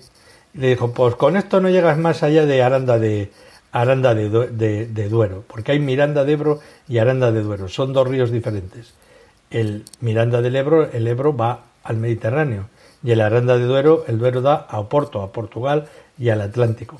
le 0.55 0.67
dijo, 0.67 0.93
pues 0.93 1.15
con 1.15 1.38
esto 1.38 1.60
no 1.60 1.70
llegas 1.70 1.98
más 1.98 2.24
allá 2.24 2.46
de 2.46 2.62
Aranda 2.62 2.98
de 3.00 3.32
Aranda 3.74 4.13
de, 4.13 4.29
de, 4.88 5.10
Duero, 5.10 5.43
porque 5.48 5.72
hay 5.72 5.79
Miranda 5.79 6.24
de 6.24 6.34
Ebro 6.34 6.60
y 6.88 7.00
Aranda 7.00 7.32
de 7.32 7.41
Duero, 7.41 7.67
son 7.70 7.91
dos 7.91 8.08
ríos 8.08 8.32
diferentes. 8.32 8.93
El 9.50 9.84
Miranda 10.00 10.41
del 10.41 10.55
Ebro, 10.55 10.89
el 10.91 11.08
Ebro 11.08 11.36
va 11.36 11.65
al 11.84 11.98
Mediterráneo 11.98 12.70
y 13.03 13.12
el 13.12 13.22
Aranda 13.22 13.58
de 13.58 13.65
Duero, 13.65 14.05
el 14.08 14.20
Duero 14.20 14.41
da 14.41 14.55
a 14.55 14.79
Oporto, 14.79 15.22
a 15.22 15.32
Portugal 15.32 15.88
y 16.17 16.29
al 16.29 16.41
Atlántico. 16.41 17.00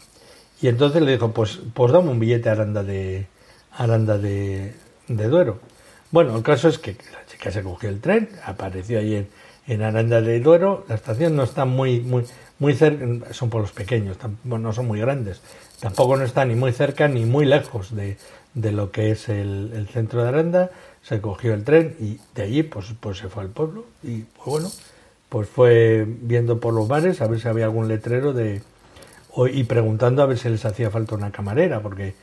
Y 0.62 0.67
entonces 0.67 1.01
le 1.01 1.12
dijo, 1.12 1.32
pues, 1.32 1.60
pues 1.74 1.91
dame 1.91 2.10
un 2.10 2.20
billete 2.20 2.50
a 2.50 2.53
Aranda 2.53 2.84
de, 2.84 3.27
Aranda 3.77 4.17
de, 4.17 4.73
Duero. 5.07 5.59
Bueno, 6.11 6.35
el 6.35 6.43
caso 6.43 6.67
es 6.67 6.77
que 6.77 6.91
la 7.11 7.25
chica 7.27 7.51
se 7.51 7.63
cogió 7.63 7.89
el 7.89 7.99
tren, 7.99 8.29
apareció 8.45 8.99
ahí 8.99 9.27
en, 9.67 9.81
Aranda 9.81 10.21
de 10.21 10.39
Duero. 10.39 10.85
La 10.87 10.95
estación 10.95 11.35
no 11.35 11.43
está 11.43 11.65
muy, 11.65 11.99
muy, 12.01 12.25
muy 12.59 12.73
cerca, 12.73 13.33
son 13.33 13.49
pueblos 13.49 13.71
pequeños, 13.71 14.17
no 14.43 14.73
son 14.73 14.87
muy 14.87 14.99
grandes. 14.99 15.41
Tampoco 15.79 16.15
no 16.17 16.23
está 16.23 16.45
ni 16.45 16.55
muy 16.55 16.71
cerca 16.71 17.07
ni 17.07 17.25
muy 17.25 17.45
lejos 17.45 17.95
de, 17.95 18.17
de 18.53 18.71
lo 18.71 18.91
que 18.91 19.11
es 19.11 19.29
el, 19.29 19.87
centro 19.91 20.23
de 20.23 20.29
Aranda. 20.29 20.71
Se 21.01 21.19
cogió 21.19 21.53
el 21.53 21.63
tren 21.63 21.95
y 21.99 22.19
de 22.35 22.43
allí 22.43 22.63
pues, 22.63 22.93
pues 22.99 23.17
se 23.17 23.29
fue 23.29 23.43
al 23.43 23.49
pueblo. 23.49 23.85
Y 24.03 24.21
pues 24.21 24.45
bueno, 24.45 24.71
pues 25.29 25.49
fue 25.49 26.05
viendo 26.07 26.59
por 26.59 26.73
los 26.73 26.87
bares 26.87 27.21
a 27.21 27.27
ver 27.27 27.39
si 27.39 27.47
había 27.47 27.65
algún 27.65 27.87
letrero 27.87 28.33
de 28.33 28.61
y 29.51 29.63
preguntando 29.63 30.21
a 30.21 30.27
ver 30.27 30.37
si 30.37 30.47
les 30.47 30.63
hacía 30.63 30.91
falta 30.91 31.15
una 31.15 31.31
camarera, 31.31 31.81
porque 31.81 32.13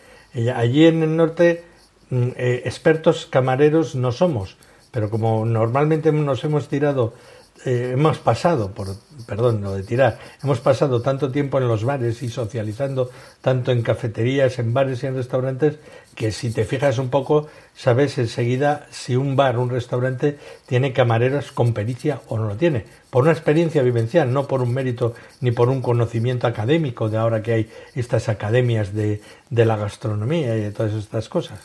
allí 0.55 0.87
en 0.87 1.03
el 1.03 1.17
norte 1.17 1.65
mm, 2.11 2.29
eh, 2.37 2.63
expertos 2.65 3.27
camareros 3.27 3.95
no 3.95 4.13
somos, 4.13 4.57
pero 4.91 5.11
como 5.11 5.45
normalmente 5.45 6.13
nos 6.13 6.45
hemos 6.45 6.69
tirado, 6.69 7.15
eh, 7.65 7.91
hemos 7.93 8.19
pasado, 8.19 8.73
por, 8.73 8.89
perdón, 9.27 9.61
lo 9.61 9.73
de 9.73 9.83
tirar, 9.83 10.19
hemos 10.43 10.61
pasado 10.61 11.03
tanto 11.03 11.31
tiempo 11.31 11.59
en 11.59 11.69
los 11.69 11.85
bares 11.85 12.23
y 12.23 12.31
socializando 12.31 13.11
tanto 13.43 13.71
en 13.71 13.83
cafeterías, 13.83 14.59
en 14.59 14.73
bares 14.73 15.03
y 15.03 15.07
en 15.07 15.15
restaurantes, 15.15 15.79
que 16.15 16.33
si 16.33 16.51
te 16.51 16.65
fijas 16.65 16.99
un 16.99 17.11
poco, 17.11 17.49
sabes 17.75 18.17
enseguida 18.17 18.87
si 18.91 19.15
un 19.15 19.37
bar, 19.37 19.59
un 19.59 19.69
restaurante 19.69 20.39
tiene 20.67 20.93
camareros 20.95 21.53
con 21.53 21.75
pericia 21.75 22.23
o 22.29 22.39
no 22.39 22.47
lo 22.49 22.57
tiene, 22.57 22.87
por 23.11 23.25
una 23.25 23.33
experiencia 23.33 23.83
vivencial, 23.83 24.33
no 24.33 24.47
por 24.47 24.63
un 24.63 24.73
mérito 24.73 25.15
ni 25.41 25.51
por 25.51 25.69
un 25.69 25.83
conocimiento 25.83 26.47
académico 26.47 27.11
de 27.11 27.19
ahora 27.19 27.43
que 27.43 27.53
hay 27.53 27.71
estas 27.95 28.29
academias 28.31 28.95
de, 28.95 29.21
de 29.51 29.65
la 29.67 29.77
gastronomía 29.77 30.57
y 30.57 30.61
de 30.61 30.73
todas 30.73 30.95
estas 30.95 31.29
cosas. 31.29 31.61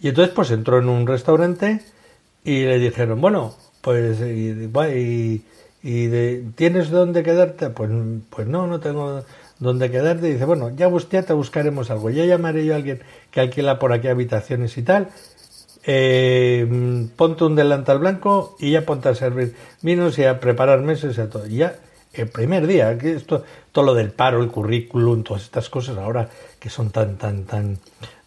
Y 0.00 0.08
entonces 0.08 0.32
pues 0.34 0.50
entró 0.52 0.78
en 0.78 0.88
un 0.88 1.06
restaurante 1.06 1.80
y 2.44 2.64
le 2.64 2.78
dijeron, 2.78 3.20
bueno, 3.20 3.54
pues 3.82 4.20
y, 4.20 5.44
y, 5.82 6.38
¿tienes 6.54 6.90
dónde 6.90 7.22
quedarte? 7.22 7.70
Pues, 7.70 7.90
pues 8.30 8.46
no, 8.46 8.66
no 8.66 8.80
tengo 8.80 9.22
dónde 9.58 9.90
quedarte. 9.90 10.28
Y 10.28 10.32
dice, 10.32 10.46
bueno, 10.46 10.70
ya, 10.70 10.88
te 11.22 11.32
buscaremos 11.34 11.90
algo, 11.90 12.08
ya 12.10 12.24
llamaré 12.24 12.64
yo 12.64 12.72
a 12.72 12.76
alguien 12.76 13.00
que 13.30 13.40
alquila 13.40 13.78
por 13.78 13.92
aquí 13.92 14.08
habitaciones 14.08 14.78
y 14.78 14.82
tal. 14.82 15.08
Eh, 15.84 17.08
ponte 17.16 17.44
un 17.44 17.56
delantal 17.56 17.98
blanco 17.98 18.56
y 18.60 18.70
ya 18.70 18.86
ponte 18.86 19.08
a 19.08 19.14
servir 19.16 19.56
vinos 19.82 20.16
y 20.18 20.24
a 20.24 20.40
preparar 20.40 20.80
meses 20.80 21.18
y 21.18 21.26
todo. 21.28 21.46
Y 21.46 21.56
ya 21.56 21.76
el 22.12 22.28
primer 22.28 22.66
día, 22.66 22.96
que 22.98 23.14
esto, 23.14 23.44
todo 23.72 23.86
lo 23.86 23.94
del 23.94 24.10
paro, 24.10 24.42
el 24.42 24.50
currículum, 24.50 25.22
todas 25.22 25.42
estas 25.44 25.68
cosas 25.68 25.98
ahora 25.98 26.28
que 26.60 26.68
son 26.70 26.90
tan, 26.90 27.16
tan, 27.16 27.44
tan, 27.44 27.78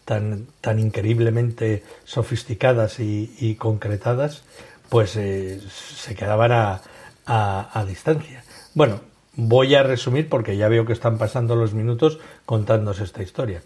tan, 0.04 0.46
tan 0.60 0.78
increíblemente 0.78 1.82
sofisticadas 2.04 2.98
y, 3.00 3.56
concretadas, 3.58 4.42
pues 4.88 5.16
eh, 5.16 5.60
se 5.68 6.14
quedaban 6.14 6.52
a, 6.52 6.80
a, 7.26 7.84
distancia. 7.84 8.44
Bueno, 8.74 9.00
voy 9.34 9.74
a 9.74 9.82
resumir 9.82 10.28
porque 10.28 10.56
ya 10.56 10.68
veo 10.68 10.86
que 10.86 10.92
están 10.92 11.18
pasando 11.18 11.56
los 11.56 11.74
minutos 11.74 12.18
contándose 12.44 13.04
esta 13.04 13.22
historia. 13.22 13.62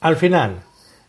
Al 0.00 0.16
final, 0.16 0.62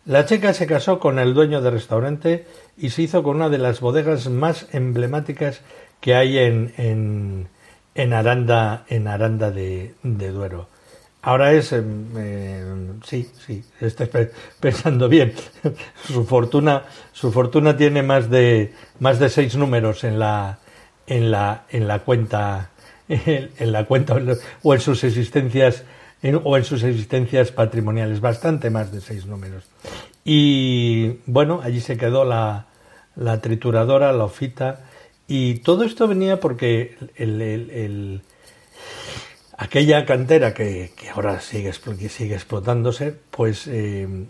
la 0.05 0.25
checa 0.25 0.53
se 0.53 0.67
casó 0.67 1.00
con 1.00 1.17
el 1.19 1.34
dueño 1.34 1.62
del 1.62 1.74
restaurante 1.74 2.45
y 2.77 2.91
se 2.91 3.03
hizo 3.03 3.24
con 3.24 3.38
una 3.38 3.50
de 3.50 3.57
las 3.57 3.79
bodegas 3.79 4.29
más 4.29 4.67
emblemáticas 4.72 5.62
que 6.00 6.13
hay 6.13 6.38
en, 6.38 6.74
en, 6.77 7.48
en 7.95 8.13
Aranda, 8.13 8.86
en 8.88 9.07
Aranda 9.07 9.50
de, 9.50 9.95
Duero. 10.03 10.67
Ahora 11.25 11.53
es, 11.53 11.74
sí, 13.03 13.27
sí, 13.46 13.63
estoy 13.82 14.29
pensando 14.60 15.10
bien. 15.10 15.34
su 16.05 16.24
fortuna, 16.24 16.84
su 17.13 17.32
fortuna 17.32 17.75
tiene 17.75 18.03
más 18.03 18.29
de 18.29 18.74
más 19.00 19.17
de 19.17 19.29
seis 19.29 19.55
números 19.55 20.03
en 20.03 20.20
la 20.20 20.60
en 21.08 21.32
la 21.32 21.65
en 21.70 21.88
la 21.88 22.00
cuenta 22.00 22.70
en 23.10 23.72
la 23.72 23.86
cuenta 23.86 24.15
o 24.62 24.74
en 24.75 24.79
sus 24.79 25.03
existencias 25.03 25.84
o 26.44 26.58
en 26.58 26.63
sus 26.63 26.84
existencias 26.84 27.51
patrimoniales, 27.51 28.22
bastante 28.22 28.70
más 28.70 28.91
de 28.91 29.01
seis 29.01 29.25
números. 29.25 29.63
Y 30.24 31.22
bueno, 31.25 31.60
allí 31.63 31.82
se 31.82 31.98
quedó 31.98 32.24
la, 32.24 32.67
la 33.15 33.41
trituradora, 33.41 34.13
la 34.13 34.25
ofita, 34.25 34.82
y 35.27 35.55
todo 35.55 35.86
esto 35.86 36.08
venía 36.08 36.39
porque 36.39 36.98
el, 37.15 38.22
aquella 39.57 40.05
cantera 40.05 40.53
que, 40.53 40.91
ahora 41.13 41.39
sigue, 41.41 41.69
explotándose, 41.69 43.15
pues 43.31 43.67
eh, 43.67 44.27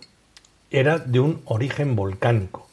era 0.69 0.99
de 0.99 1.19
un 1.19 1.41
origen 1.45 1.95
volcánico. 1.95 2.67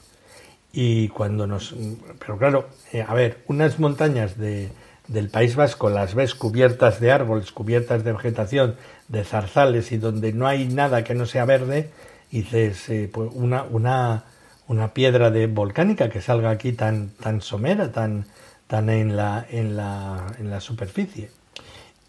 Y 0.72 1.08
cuando 1.08 1.46
nos... 1.46 1.74
Pero 2.18 2.38
claro, 2.38 2.68
eh, 2.92 3.04
a 3.06 3.12
ver, 3.14 3.42
unas 3.46 3.78
montañas 3.78 4.38
de, 4.38 4.70
del 5.08 5.28
País 5.28 5.56
Vasco 5.56 5.90
las 5.90 6.14
ves 6.14 6.34
cubiertas 6.34 7.00
de 7.00 7.12
árboles, 7.12 7.52
cubiertas 7.52 8.04
de 8.04 8.12
vegetación, 8.12 8.76
de 9.08 9.24
zarzales 9.24 9.92
y 9.92 9.98
donde 9.98 10.32
no 10.32 10.46
hay 10.46 10.68
nada 10.68 11.04
que 11.04 11.14
no 11.14 11.26
sea 11.26 11.44
verde, 11.44 11.90
dices, 12.30 12.88
eh, 12.88 13.10
pues 13.12 13.30
una, 13.34 13.64
una, 13.64 14.24
una 14.66 14.94
piedra 14.94 15.30
de 15.30 15.46
volcánica 15.46 16.08
que 16.08 16.22
salga 16.22 16.50
aquí 16.50 16.72
tan, 16.72 17.10
tan 17.10 17.42
somera, 17.42 17.92
tan, 17.92 18.24
tan 18.66 18.88
en, 18.88 19.16
la, 19.16 19.44
en, 19.50 19.76
la, 19.76 20.34
en 20.38 20.50
la 20.50 20.60
superficie. 20.60 21.30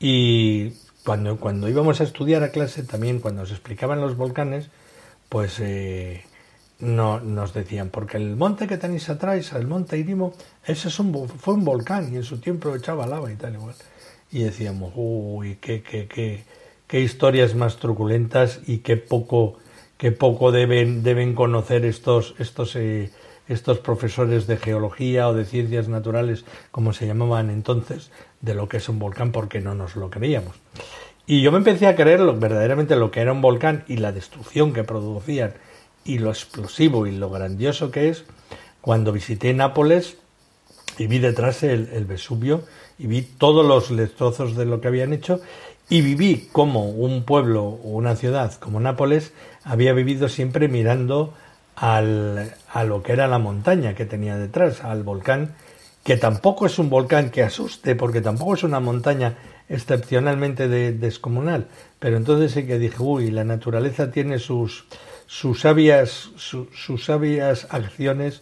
Y 0.05 0.73
cuando, 1.05 1.37
cuando 1.37 1.69
íbamos 1.69 2.01
a 2.01 2.03
estudiar 2.03 2.43
a 2.43 2.51
clase, 2.51 2.83
también 2.83 3.21
cuando 3.21 3.43
nos 3.43 3.51
explicaban 3.51 4.01
los 4.01 4.17
volcanes, 4.17 4.67
pues 5.29 5.61
eh, 5.61 6.25
no, 6.79 7.21
nos 7.21 7.53
decían, 7.53 7.87
porque 7.87 8.17
el 8.17 8.35
monte 8.35 8.67
que 8.67 8.75
tenéis 8.75 9.07
atrás, 9.07 9.53
el 9.53 9.65
monte 9.65 9.97
Irimo, 9.97 10.33
ese 10.65 10.89
es 10.89 10.99
un, 10.99 11.29
fue 11.29 11.53
un 11.53 11.63
volcán 11.63 12.13
y 12.13 12.17
en 12.17 12.23
su 12.23 12.41
tiempo 12.41 12.75
echaba 12.75 13.07
lava 13.07 13.31
y 13.31 13.37
tal 13.37 13.53
igual. 13.53 13.75
Y 14.29 14.43
decíamos, 14.43 14.91
uy, 14.93 15.57
qué, 15.61 15.81
qué, 15.81 16.09
qué, 16.09 16.43
qué 16.85 16.99
historias 16.99 17.55
más 17.55 17.77
truculentas 17.77 18.59
y 18.67 18.79
qué 18.79 18.97
poco, 18.97 19.57
qué 19.97 20.11
poco 20.11 20.51
deben, 20.51 21.03
deben 21.03 21.33
conocer 21.33 21.85
estos, 21.85 22.35
estos, 22.39 22.75
eh, 22.75 23.09
estos 23.47 23.79
profesores 23.79 24.47
de 24.47 24.57
geología 24.57 25.27
o 25.27 25.33
de 25.33 25.45
ciencias 25.45 25.87
naturales, 25.87 26.45
como 26.71 26.93
se 26.93 27.07
llamaban 27.07 27.49
entonces, 27.49 28.11
de 28.41 28.53
lo 28.53 28.69
que 28.69 28.77
es 28.77 28.89
un 28.89 28.99
volcán, 28.99 29.31
porque 29.31 29.59
no 29.59 29.75
nos 29.75 29.95
lo 29.95 30.09
creíamos. 30.09 30.55
Y 31.25 31.41
yo 31.41 31.51
me 31.51 31.59
empecé 31.59 31.87
a 31.87 31.95
creer 31.95 32.21
verdaderamente 32.33 32.95
lo 32.95 33.11
que 33.11 33.21
era 33.21 33.31
un 33.31 33.41
volcán 33.41 33.85
y 33.87 33.97
la 33.97 34.11
destrucción 34.11 34.73
que 34.73 34.83
producían 34.83 35.53
y 36.03 36.19
lo 36.19 36.29
explosivo 36.29 37.07
y 37.07 37.11
lo 37.11 37.29
grandioso 37.29 37.91
que 37.91 38.09
es 38.09 38.25
cuando 38.81 39.13
visité 39.13 39.53
Nápoles 39.53 40.17
y 40.97 41.07
vi 41.07 41.19
detrás 41.19 41.63
el, 41.63 41.87
Vesubio 42.05 42.63
y 42.99 43.07
vi 43.07 43.21
todos 43.21 43.65
los 43.65 43.95
destrozos 43.95 44.57
de 44.57 44.65
lo 44.65 44.81
que 44.81 44.89
habían 44.89 45.13
hecho 45.13 45.39
y 45.89 46.01
viví 46.01 46.49
como 46.51 46.89
un 46.89 47.23
pueblo 47.23 47.63
o 47.63 47.89
una 47.91 48.17
ciudad 48.17 48.53
como 48.55 48.81
Nápoles 48.81 49.31
había 49.63 49.93
vivido 49.93 50.27
siempre 50.27 50.67
mirando 50.67 51.33
al, 51.75 52.53
a 52.71 52.83
lo 52.83 53.03
que 53.03 53.13
era 53.13 53.27
la 53.27 53.39
montaña 53.39 53.95
que 53.95 54.05
tenía 54.05 54.37
detrás, 54.37 54.83
al 54.83 55.03
volcán, 55.03 55.55
que 56.03 56.17
tampoco 56.17 56.65
es 56.65 56.79
un 56.79 56.89
volcán 56.89 57.29
que 57.29 57.43
asuste, 57.43 57.95
porque 57.95 58.21
tampoco 58.21 58.55
es 58.55 58.63
una 58.63 58.79
montaña 58.79 59.37
excepcionalmente 59.69 60.67
descomunal, 60.67 61.67
pero 61.99 62.17
entonces 62.17 62.51
sí 62.51 62.65
que 62.65 62.77
dije, 62.77 62.97
uy, 62.99 63.31
la 63.31 63.43
naturaleza 63.43 64.11
tiene 64.11 64.39
sus, 64.39 64.85
sus 65.25 65.61
sabias, 65.61 66.29
sus 66.35 67.05
sabias 67.05 67.67
acciones 67.69 68.41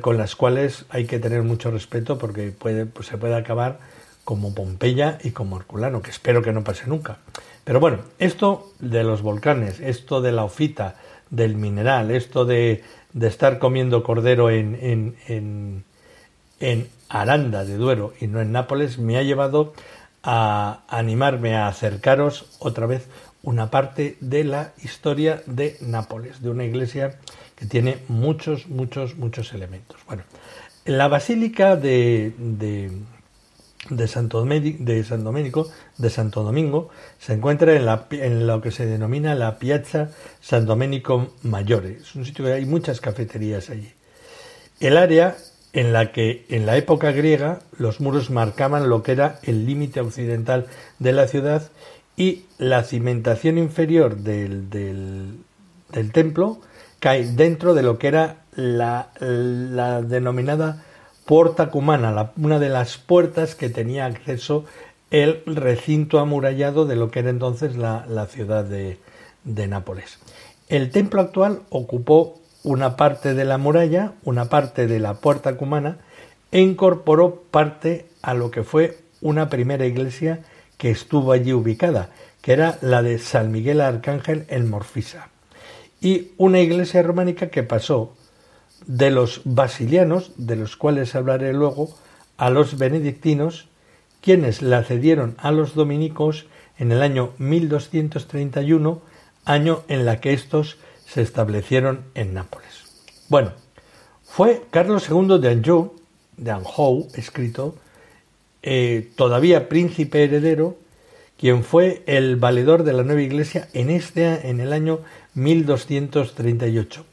con 0.00 0.18
las 0.18 0.36
cuales 0.36 0.84
hay 0.90 1.06
que 1.06 1.18
tener 1.18 1.42
mucho 1.42 1.70
respeto 1.70 2.18
porque 2.18 2.50
puede, 2.50 2.86
pues 2.86 3.06
se 3.06 3.16
puede 3.16 3.36
acabar 3.36 3.78
como 4.24 4.54
Pompeya 4.54 5.18
y 5.22 5.30
como 5.30 5.56
Herculano, 5.56 6.02
que 6.02 6.10
espero 6.10 6.42
que 6.42 6.52
no 6.52 6.64
pase 6.64 6.86
nunca. 6.86 7.18
Pero 7.64 7.80
bueno, 7.80 7.98
esto 8.18 8.72
de 8.78 9.04
los 9.04 9.22
volcanes, 9.22 9.80
esto 9.80 10.20
de 10.20 10.32
la 10.32 10.44
ofita, 10.44 10.96
del 11.30 11.54
mineral, 11.54 12.10
esto 12.10 12.44
de, 12.44 12.82
de 13.12 13.28
estar 13.28 13.58
comiendo 13.58 14.02
cordero 14.02 14.50
en, 14.50 15.16
en, 15.26 15.84
en, 16.60 16.88
Aranda 17.08 17.64
de 17.64 17.76
Duero 17.76 18.12
y 18.20 18.28
no 18.28 18.40
en 18.40 18.52
Nápoles, 18.52 18.98
me 18.98 19.18
ha 19.18 19.22
llevado 19.24 19.72
a 20.22 20.82
animarme 20.88 21.56
a 21.56 21.66
acercaros 21.66 22.56
otra 22.60 22.86
vez 22.86 23.08
una 23.42 23.70
parte 23.70 24.16
de 24.20 24.44
la 24.44 24.72
historia 24.82 25.42
de 25.46 25.76
Nápoles, 25.80 26.40
de 26.40 26.50
una 26.50 26.64
iglesia 26.64 27.18
que 27.56 27.66
tiene 27.66 27.98
muchos, 28.08 28.68
muchos, 28.68 29.16
muchos 29.16 29.52
elementos. 29.52 29.98
Bueno, 30.06 30.22
la 30.84 31.08
basílica 31.08 31.76
de, 31.76 32.32
de, 33.88 34.06
Santo, 34.08 34.46
San 34.46 35.24
de 35.96 36.10
Santo 36.10 36.42
Domingo, 36.42 36.90
se 37.18 37.32
encuentra 37.32 37.74
en, 37.74 37.86
la, 37.86 38.06
en 38.10 38.46
lo 38.46 38.60
que 38.60 38.70
se 38.70 38.86
denomina 38.86 39.34
la 39.34 39.58
Piazza 39.58 40.10
San 40.40 40.66
Domenico 40.66 41.34
Maggiore. 41.42 41.98
Es 42.02 42.14
un 42.14 42.24
sitio 42.24 42.44
que 42.44 42.52
hay 42.52 42.66
muchas 42.66 43.00
cafeterías 43.00 43.70
allí. 43.70 43.92
El 44.80 44.96
área 44.96 45.36
en 45.72 45.92
la 45.92 46.12
que 46.12 46.46
en 46.48 46.66
la 46.66 46.76
época 46.76 47.12
griega 47.12 47.60
los 47.78 48.00
muros 48.00 48.30
marcaban 48.30 48.88
lo 48.88 49.02
que 49.02 49.12
era 49.12 49.38
el 49.42 49.66
límite 49.66 50.00
occidental 50.00 50.66
de 50.98 51.12
la 51.12 51.28
ciudad 51.28 51.70
y 52.16 52.44
la 52.58 52.82
cimentación 52.82 53.56
inferior 53.56 54.16
del, 54.16 54.68
del, 54.68 55.38
del 55.92 56.12
templo 56.12 56.60
cae 56.98 57.24
dentro 57.24 57.74
de 57.74 57.82
lo 57.82 57.98
que 57.98 58.08
era 58.08 58.36
la, 58.54 59.10
la 59.20 60.02
denominada 60.02 60.84
Puerta 61.30 61.70
Cumana, 61.70 62.32
una 62.38 62.58
de 62.58 62.68
las 62.68 62.98
puertas 62.98 63.54
que 63.54 63.68
tenía 63.68 64.06
acceso 64.06 64.64
el 65.12 65.44
recinto 65.46 66.18
amurallado 66.18 66.86
de 66.86 66.96
lo 66.96 67.12
que 67.12 67.20
era 67.20 67.30
entonces 67.30 67.76
la, 67.76 68.26
ciudad 68.28 68.64
de 68.64 68.98
Nápoles. 69.68 70.18
El 70.68 70.90
templo 70.90 71.20
actual 71.20 71.60
ocupó 71.70 72.40
una 72.64 72.96
parte 72.96 73.34
de 73.34 73.44
la 73.44 73.58
muralla, 73.58 74.14
una 74.24 74.46
parte 74.46 74.88
de 74.88 74.98
la 74.98 75.20
puerta 75.20 75.56
cumana, 75.56 75.98
e 76.50 76.62
incorporó 76.62 77.44
parte 77.48 78.06
a 78.22 78.34
lo 78.34 78.50
que 78.50 78.64
fue 78.64 78.98
una 79.20 79.48
primera 79.48 79.86
iglesia 79.86 80.40
que 80.78 80.90
estuvo 80.90 81.30
allí 81.30 81.52
ubicada, 81.52 82.10
que 82.42 82.54
era 82.54 82.76
la 82.80 83.02
de 83.02 83.20
San 83.20 83.52
Miguel 83.52 83.82
Arcángel 83.82 84.46
en 84.48 84.68
Morfisa, 84.68 85.28
y 86.00 86.32
una 86.38 86.58
iglesia 86.58 87.04
románica 87.04 87.50
que 87.50 87.62
pasó 87.62 88.16
de 88.86 89.10
los 89.10 89.42
basilianos, 89.44 90.32
de 90.36 90.56
los 90.56 90.76
cuales 90.76 91.14
hablaré 91.14 91.52
luego, 91.52 91.90
a 92.36 92.50
los 92.50 92.78
benedictinos, 92.78 93.68
quienes 94.20 94.62
la 94.62 94.82
cedieron 94.82 95.34
a 95.38 95.52
los 95.52 95.74
dominicos 95.74 96.46
en 96.78 96.92
el 96.92 97.02
año 97.02 97.32
1231, 97.38 99.02
año 99.44 99.82
en 99.88 100.04
la 100.04 100.20
que 100.20 100.32
estos 100.32 100.78
se 101.06 101.22
establecieron 101.22 102.04
en 102.14 102.34
Nápoles. 102.34 102.84
Bueno, 103.28 103.52
fue 104.24 104.62
Carlos 104.70 105.08
II 105.10 105.38
de 105.40 105.50
Anjou, 105.50 105.94
de 106.36 106.50
Anjou, 106.50 107.08
escrito, 107.14 107.76
eh, 108.62 109.10
todavía 109.16 109.68
príncipe 109.68 110.24
heredero, 110.24 110.76
quien 111.38 111.64
fue 111.64 112.02
el 112.06 112.36
valedor 112.36 112.84
de 112.84 112.92
la 112.92 113.02
nueva 113.02 113.22
iglesia 113.22 113.68
en 113.72 113.88
este 113.88 114.50
en 114.50 114.60
el 114.60 114.74
año 114.74 115.00
1238 115.34 117.06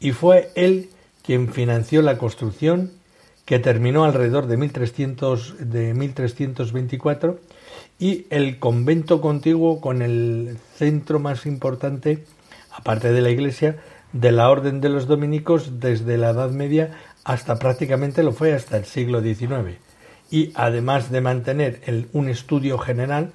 y 0.00 0.12
fue 0.12 0.50
él 0.54 0.88
quien 1.24 1.52
financió 1.52 2.02
la 2.02 2.18
construcción 2.18 2.92
que 3.44 3.58
terminó 3.58 4.04
alrededor 4.04 4.46
de 4.46 4.56
1300 4.56 5.70
de 5.70 5.94
1324 5.94 7.40
y 7.98 8.26
el 8.30 8.58
convento 8.58 9.20
contiguo 9.20 9.80
con 9.80 10.02
el 10.02 10.58
centro 10.76 11.18
más 11.18 11.46
importante 11.46 12.24
aparte 12.72 13.12
de 13.12 13.20
la 13.20 13.30
iglesia, 13.30 13.76
de 14.12 14.32
la 14.32 14.50
orden 14.50 14.80
de 14.80 14.88
los 14.88 15.06
dominicos 15.06 15.80
desde 15.80 16.18
la 16.18 16.30
Edad 16.30 16.50
Media 16.50 16.96
hasta 17.24 17.58
prácticamente 17.58 18.22
lo 18.22 18.32
fue 18.32 18.52
hasta 18.52 18.76
el 18.76 18.84
siglo 18.84 19.22
XIX. 19.22 19.78
Y 20.30 20.52
además 20.54 21.10
de 21.10 21.20
mantener 21.20 22.08
un 22.12 22.28
estudio 22.28 22.78
general, 22.78 23.32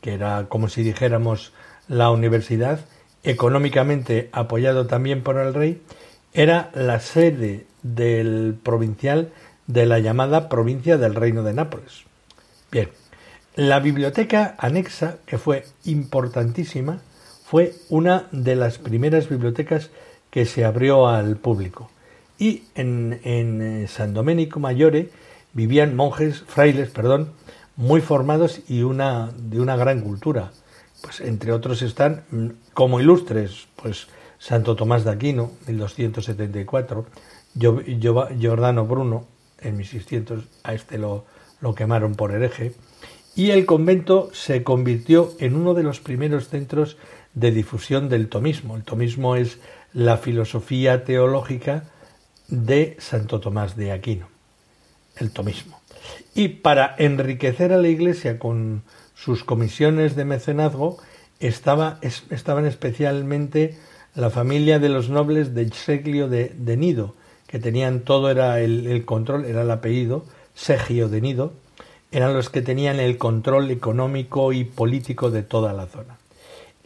que 0.00 0.14
era 0.14 0.46
como 0.48 0.68
si 0.68 0.82
dijéramos 0.82 1.52
la 1.88 2.10
universidad, 2.10 2.80
económicamente 3.22 4.28
apoyado 4.32 4.86
también 4.86 5.22
por 5.22 5.38
el 5.38 5.54
rey, 5.54 5.82
era 6.38 6.70
la 6.72 7.00
sede 7.00 7.66
del 7.82 8.56
provincial 8.62 9.32
de 9.66 9.86
la 9.86 9.98
llamada 9.98 10.48
provincia 10.48 10.96
del 10.96 11.16
Reino 11.16 11.42
de 11.42 11.52
Nápoles. 11.52 12.04
Bien, 12.70 12.90
la 13.56 13.80
biblioteca 13.80 14.54
anexa, 14.56 15.16
que 15.26 15.36
fue 15.36 15.64
importantísima, 15.84 17.00
fue 17.44 17.74
una 17.88 18.28
de 18.30 18.54
las 18.54 18.78
primeras 18.78 19.28
bibliotecas 19.28 19.90
que 20.30 20.46
se 20.46 20.64
abrió 20.64 21.08
al 21.08 21.38
público. 21.38 21.90
Y 22.38 22.62
en, 22.76 23.18
eh, 23.24 23.86
San 23.88 24.14
Domenico 24.14 24.60
Maggiore 24.60 25.10
vivían 25.54 25.96
monjes, 25.96 26.44
frailes, 26.46 26.90
perdón, 26.90 27.32
muy 27.74 28.00
formados 28.00 28.60
y 28.68 28.82
una, 28.82 29.32
de 29.36 29.60
una 29.60 29.74
gran 29.74 30.02
cultura. 30.02 30.52
Pues 31.02 31.20
entre 31.20 31.50
otros 31.50 31.82
están 31.82 32.22
mm, 32.30 32.46
como 32.74 33.00
ilustres, 33.00 33.66
pues 33.74 34.06
Santo 34.38 34.76
Tomás 34.76 35.04
de 35.04 35.10
Aquino, 35.10 35.52
1274, 35.66 37.06
Giordano 37.54 38.86
Bruno, 38.86 39.26
en 39.60 39.76
1600, 39.76 40.44
a 40.62 40.74
este 40.74 40.98
lo, 40.98 41.24
lo 41.60 41.74
quemaron 41.74 42.14
por 42.14 42.32
hereje, 42.32 42.74
y 43.34 43.50
el 43.50 43.66
convento 43.66 44.30
se 44.32 44.62
convirtió 44.64 45.32
en 45.38 45.54
uno 45.54 45.74
de 45.74 45.82
los 45.82 46.00
primeros 46.00 46.48
centros 46.48 46.96
de 47.34 47.52
difusión 47.52 48.08
del 48.08 48.28
tomismo. 48.28 48.76
El 48.76 48.82
tomismo 48.82 49.36
es 49.36 49.60
la 49.92 50.16
filosofía 50.16 51.04
teológica 51.04 51.84
de 52.48 52.96
Santo 52.98 53.40
Tomás 53.40 53.76
de 53.76 53.92
Aquino, 53.92 54.28
el 55.16 55.30
tomismo. 55.30 55.80
Y 56.34 56.48
para 56.48 56.94
enriquecer 56.98 57.72
a 57.72 57.78
la 57.78 57.88
Iglesia 57.88 58.38
con 58.38 58.82
sus 59.14 59.44
comisiones 59.44 60.16
de 60.16 60.24
mecenazgo, 60.24 60.98
estaba, 61.40 61.98
estaban 62.02 62.66
especialmente 62.66 63.76
la 64.14 64.30
familia 64.30 64.78
de 64.78 64.88
los 64.88 65.10
nobles 65.10 65.54
de 65.54 65.68
Seglio 65.70 66.28
de, 66.28 66.76
Nido, 66.76 67.14
que 67.46 67.58
tenían 67.58 68.00
todo, 68.00 68.30
era 68.30 68.60
el, 68.60 68.86
el, 68.86 69.04
control, 69.04 69.44
era 69.44 69.62
el 69.62 69.70
apellido, 69.70 70.24
Segio 70.54 71.08
de 71.08 71.20
Nido, 71.20 71.52
eran 72.10 72.34
los 72.34 72.50
que 72.50 72.62
tenían 72.62 73.00
el 73.00 73.18
control 73.18 73.70
económico 73.70 74.52
y 74.52 74.64
político 74.64 75.30
de 75.30 75.42
toda 75.42 75.72
la 75.72 75.86
zona. 75.86 76.18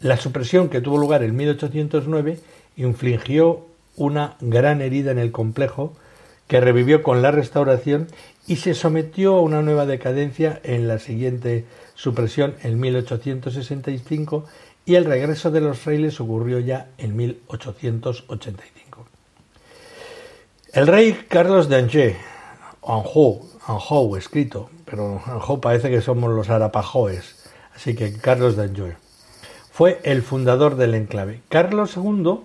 La 0.01 0.17
supresión 0.17 0.69
que 0.69 0.81
tuvo 0.81 0.99
lugar 0.99 1.23
en 1.23 1.37
1809 1.37 2.41
infligió 2.77 3.67
una 3.97 4.37
gran 4.41 4.81
herida 4.81 5.13
en 5.13 5.19
el 5.19 5.33
complejo 5.33 5.95
que 6.49 6.61
revivió 6.61 7.03
con 7.03 7.23
la 7.23 7.31
restauración 7.31 8.09
y 8.47 8.57
se 8.57 8.75
sometió 8.75 9.37
a 9.37 9.41
una 9.41 9.63
nueva 9.63 9.87
decadencia 9.87 10.61
en 10.65 10.89
la 10.89 10.99
siguiente 10.99 11.65
supresión 11.95 12.57
en 12.63 12.81
1865 12.81 14.45
y 14.85 14.95
el 14.97 15.05
regreso 15.05 15.51
de 15.51 15.61
los 15.61 15.79
frailes 15.79 16.21
ocurrió 16.21 16.59
ya 16.59 16.89
en 16.99 17.17
1885. 17.17 19.07
El 20.73 20.87
rey 20.87 21.25
Carlos 21.29 21.69
de 21.69 21.77
Angers, 21.77 22.17
Anjou, 22.83 23.49
Anjou 23.67 24.17
escrito, 24.17 24.71
pero 24.85 25.23
Anjou 25.27 25.61
parece 25.61 25.91
que 25.91 26.01
somos 26.01 26.31
los 26.31 26.51
arapajoes, 26.51 27.49
así 27.75 27.95
que 27.95 28.13
Carlos 28.15 28.57
de 28.57 28.65
Angers 28.65 28.97
fue 29.73 30.01
el 30.05 30.23
fundador 30.23 30.77
del 30.77 30.95
enclave. 30.95 31.41
Carlos 31.49 31.97
II, 31.97 32.41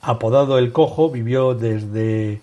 apodado 0.00 0.58
el 0.58 0.72
Cojo, 0.72 1.10
vivió 1.10 1.54
desde 1.54 2.40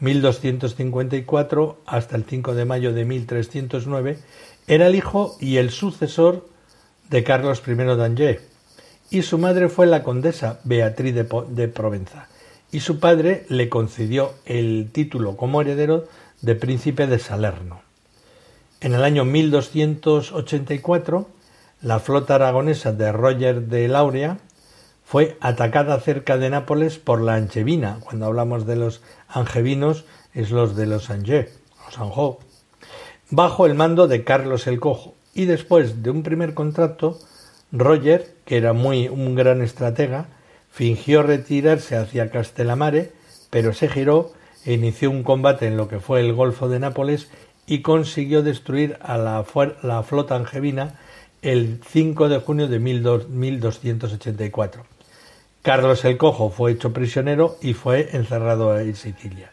1254 0.00 1.78
hasta 1.86 2.16
el 2.16 2.24
5 2.24 2.54
de 2.54 2.64
mayo 2.64 2.92
de 2.92 3.04
1309. 3.04 4.18
Era 4.66 4.88
el 4.88 4.96
hijo 4.96 5.36
y 5.40 5.58
el 5.58 5.70
sucesor 5.70 6.48
de 7.10 7.22
Carlos 7.22 7.62
I 7.64 7.74
de 7.74 8.04
Angers, 8.04 8.42
y 9.10 9.22
su 9.22 9.38
madre 9.38 9.68
fue 9.68 9.86
la 9.86 10.02
condesa 10.02 10.60
Beatriz 10.64 11.14
de, 11.14 11.68
Provenza, 11.68 12.28
y 12.72 12.80
su 12.80 12.98
padre 12.98 13.46
le 13.48 13.68
concedió 13.68 14.34
el 14.44 14.90
título 14.92 15.36
como 15.36 15.60
heredero 15.60 16.04
de 16.42 16.54
príncipe 16.54 17.06
de 17.06 17.18
Salerno. 17.18 17.80
En 18.80 18.94
el 18.94 19.04
año 19.04 19.24
1284 19.24 21.28
la 21.82 22.00
flota 22.00 22.36
aragonesa 22.36 22.92
de 22.92 23.12
Roger 23.12 23.68
de 23.68 23.86
Lauria 23.86 24.38
fue 25.04 25.36
atacada 25.40 26.00
cerca 26.00 26.38
de 26.38 26.50
Nápoles 26.50 26.98
por 26.98 27.20
la 27.20 27.34
Anchevina. 27.34 28.00
Cuando 28.02 28.26
hablamos 28.26 28.66
de 28.66 28.76
los 28.76 29.02
angevinos 29.28 30.04
es 30.34 30.50
los 30.50 30.74
de 30.74 30.86
los 30.86 31.10
Angers, 31.10 31.52
bajo 33.30 33.66
el 33.66 33.74
mando 33.74 34.08
de 34.08 34.24
Carlos 34.24 34.66
el 34.66 34.80
Cojo. 34.80 35.14
Y 35.34 35.44
después 35.44 36.02
de 36.02 36.10
un 36.10 36.22
primer 36.22 36.54
contrato, 36.54 37.18
Roger, 37.72 38.34
que 38.44 38.56
era 38.56 38.72
muy 38.72 39.08
un 39.08 39.34
gran 39.34 39.62
estratega, 39.62 40.26
fingió 40.70 41.22
retirarse 41.22 41.96
hacia 41.96 42.30
Castellamare, 42.30 43.12
pero 43.50 43.72
se 43.72 43.88
giró 43.88 44.32
e 44.64 44.74
inició 44.74 45.10
un 45.10 45.22
combate 45.22 45.66
en 45.66 45.76
lo 45.76 45.88
que 45.88 46.00
fue 46.00 46.20
el 46.20 46.32
Golfo 46.32 46.68
de 46.68 46.78
Nápoles 46.78 47.28
y 47.66 47.82
consiguió 47.82 48.42
destruir 48.42 48.98
a 49.00 49.18
la, 49.18 49.44
flota 50.02 50.36
angevina 50.36 50.98
el 51.42 51.80
5 51.86 52.28
de 52.28 52.40
junio 52.40 52.68
de 52.68 52.78
1284. 52.78 54.86
Carlos 55.62 56.04
el 56.04 56.16
Cojo 56.16 56.50
fue 56.50 56.72
hecho 56.72 56.92
prisionero 56.92 57.56
y 57.60 57.74
fue 57.74 58.10
encerrado 58.12 58.78
en 58.78 58.94
Sicilia. 58.94 59.50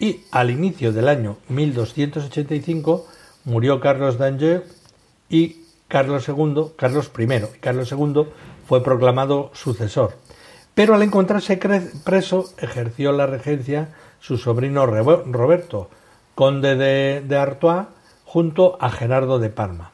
Y 0.00 0.22
al 0.30 0.50
inicio 0.50 0.92
del 0.92 1.08
año 1.08 1.36
1285 1.48 3.06
murió 3.44 3.80
Carlos 3.80 4.18
d'Angers 4.18 4.64
y 5.28 5.65
Carlos 5.88 6.28
II, 6.28 6.72
Carlos 6.76 7.10
I 7.16 7.58
Carlos 7.60 7.92
II 7.92 8.26
fue 8.66 8.82
proclamado 8.82 9.50
sucesor. 9.54 10.14
Pero 10.74 10.94
al 10.94 11.02
encontrarse 11.02 11.58
preso 12.04 12.52
ejerció 12.58 13.12
la 13.12 13.26
regencia 13.26 13.94
su 14.20 14.36
sobrino 14.36 14.84
Roberto, 14.86 15.88
conde 16.34 16.76
de, 17.22 17.36
Artois, 17.38 17.86
junto 18.24 18.76
a 18.80 18.90
Gerardo 18.90 19.38
de 19.38 19.50
Parma. 19.50 19.92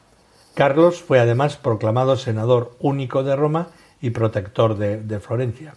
Carlos 0.55 1.01
fue 1.01 1.19
además 1.19 1.55
proclamado 1.55 2.17
senador 2.17 2.75
único 2.79 3.23
de 3.23 3.35
Roma 3.35 3.69
y 4.01 4.09
protector 4.09 4.75
de, 4.75 5.19
Florencia. 5.19 5.75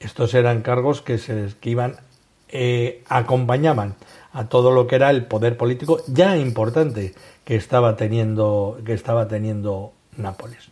Estos 0.00 0.34
eran 0.34 0.62
cargos 0.62 1.00
que 1.00 1.18
se 1.18 1.54
iban 1.62 1.96
eh, 2.48 3.02
acompañaban 3.08 3.94
a 4.32 4.48
todo 4.48 4.72
lo 4.72 4.86
que 4.86 4.96
era 4.96 5.10
el 5.10 5.26
poder 5.26 5.56
político 5.56 6.00
ya 6.06 6.36
importante 6.36 7.14
que 7.44 7.56
estaba 7.56 7.96
teniendo 7.96 8.78
que 8.84 8.94
estaba 8.94 9.28
teniendo 9.28 9.92
Nápoles. 10.16 10.70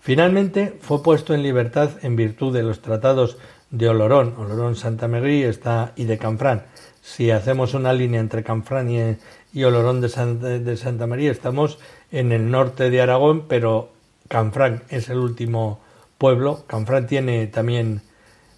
Finalmente 0.00 0.76
fue 0.80 1.02
puesto 1.02 1.32
en 1.32 1.42
libertad 1.42 1.90
en 2.02 2.16
virtud 2.16 2.52
de 2.52 2.62
los 2.62 2.82
tratados 2.82 3.38
de 3.70 3.88
Olorón, 3.88 4.34
Olorón 4.38 4.76
Santa 4.76 5.08
María 5.08 5.48
está 5.48 5.92
y 5.96 6.04
de 6.04 6.18
Canfrán. 6.18 6.64
Si 7.00 7.30
hacemos 7.30 7.74
una 7.74 7.92
línea 7.92 8.20
entre 8.20 8.42
Canfrán 8.42 9.18
y, 9.52 9.64
Olorón 9.64 10.00
de 10.00 10.08
Santa 10.08 11.06
María, 11.06 11.30
estamos 11.30 11.78
en 12.12 12.32
el 12.32 12.50
norte 12.50 12.90
de 12.90 13.00
Aragón, 13.00 13.46
pero 13.48 13.90
Canfrán 14.28 14.82
es 14.88 15.08
el 15.08 15.18
último 15.18 15.80
pueblo. 16.18 16.64
Canfrán 16.66 17.06
tiene 17.06 17.46
también, 17.46 18.02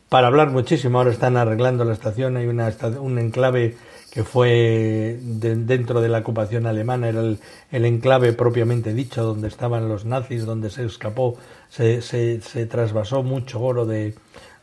para 0.09 0.29
hablar 0.29 0.51
muchísimo, 0.51 0.99
ahora 0.99 1.11
están 1.11 1.37
arreglando 1.37 1.85
la 1.85 1.93
estación, 1.93 2.37
hay 2.37 2.47
una, 2.47 2.73
un 3.01 3.19
enclave 3.19 3.77
que 4.11 4.25
fue 4.25 5.19
dentro 5.21 6.01
de 6.01 6.09
la 6.09 6.21
ocupación 6.21 6.67
alemana, 6.67 7.09
era 7.09 7.21
el, 7.21 7.85
enclave 7.85 8.33
propiamente 8.33 8.95
dicho, 8.95 9.23
donde 9.23 9.49
estaban 9.49 9.89
los 9.89 10.07
nazis, 10.07 10.47
donde 10.47 10.71
se 10.71 10.87
escapó, 10.87 11.37
se, 11.69 12.01
se, 12.01 12.67
trasvasó 12.67 13.23
mucho 13.23 13.61
oro 13.61 13.85
de, 13.85 14.15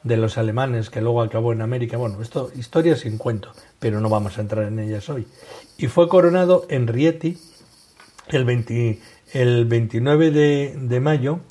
de 0.02 0.18
los 0.18 0.40
alemanes 0.40 0.90
que 0.90 1.02
luego 1.02 1.22
acabó 1.22 1.54
en 1.54 1.62
América. 1.62 1.98
Bueno, 1.98 2.20
esto 2.22 2.52
historia 2.56 2.96
sin 2.96 3.20
cuento, 3.20 3.52
pero 3.80 4.02
no 4.02 4.10
vamos 4.10 4.40
a 4.40 4.42
entrar 4.42 4.66
en 4.66 4.80
ellas 4.80 5.08
hoy. 5.10 5.28
Y 5.78 5.86
fue 5.86 6.10
coronado 6.10 6.66
en 6.70 6.88
Rieti 6.88 7.38
el, 8.30 9.00
el 9.34 9.66
29 9.66 10.32
de, 10.32 10.76
de, 10.80 11.00
mayo 11.00 11.42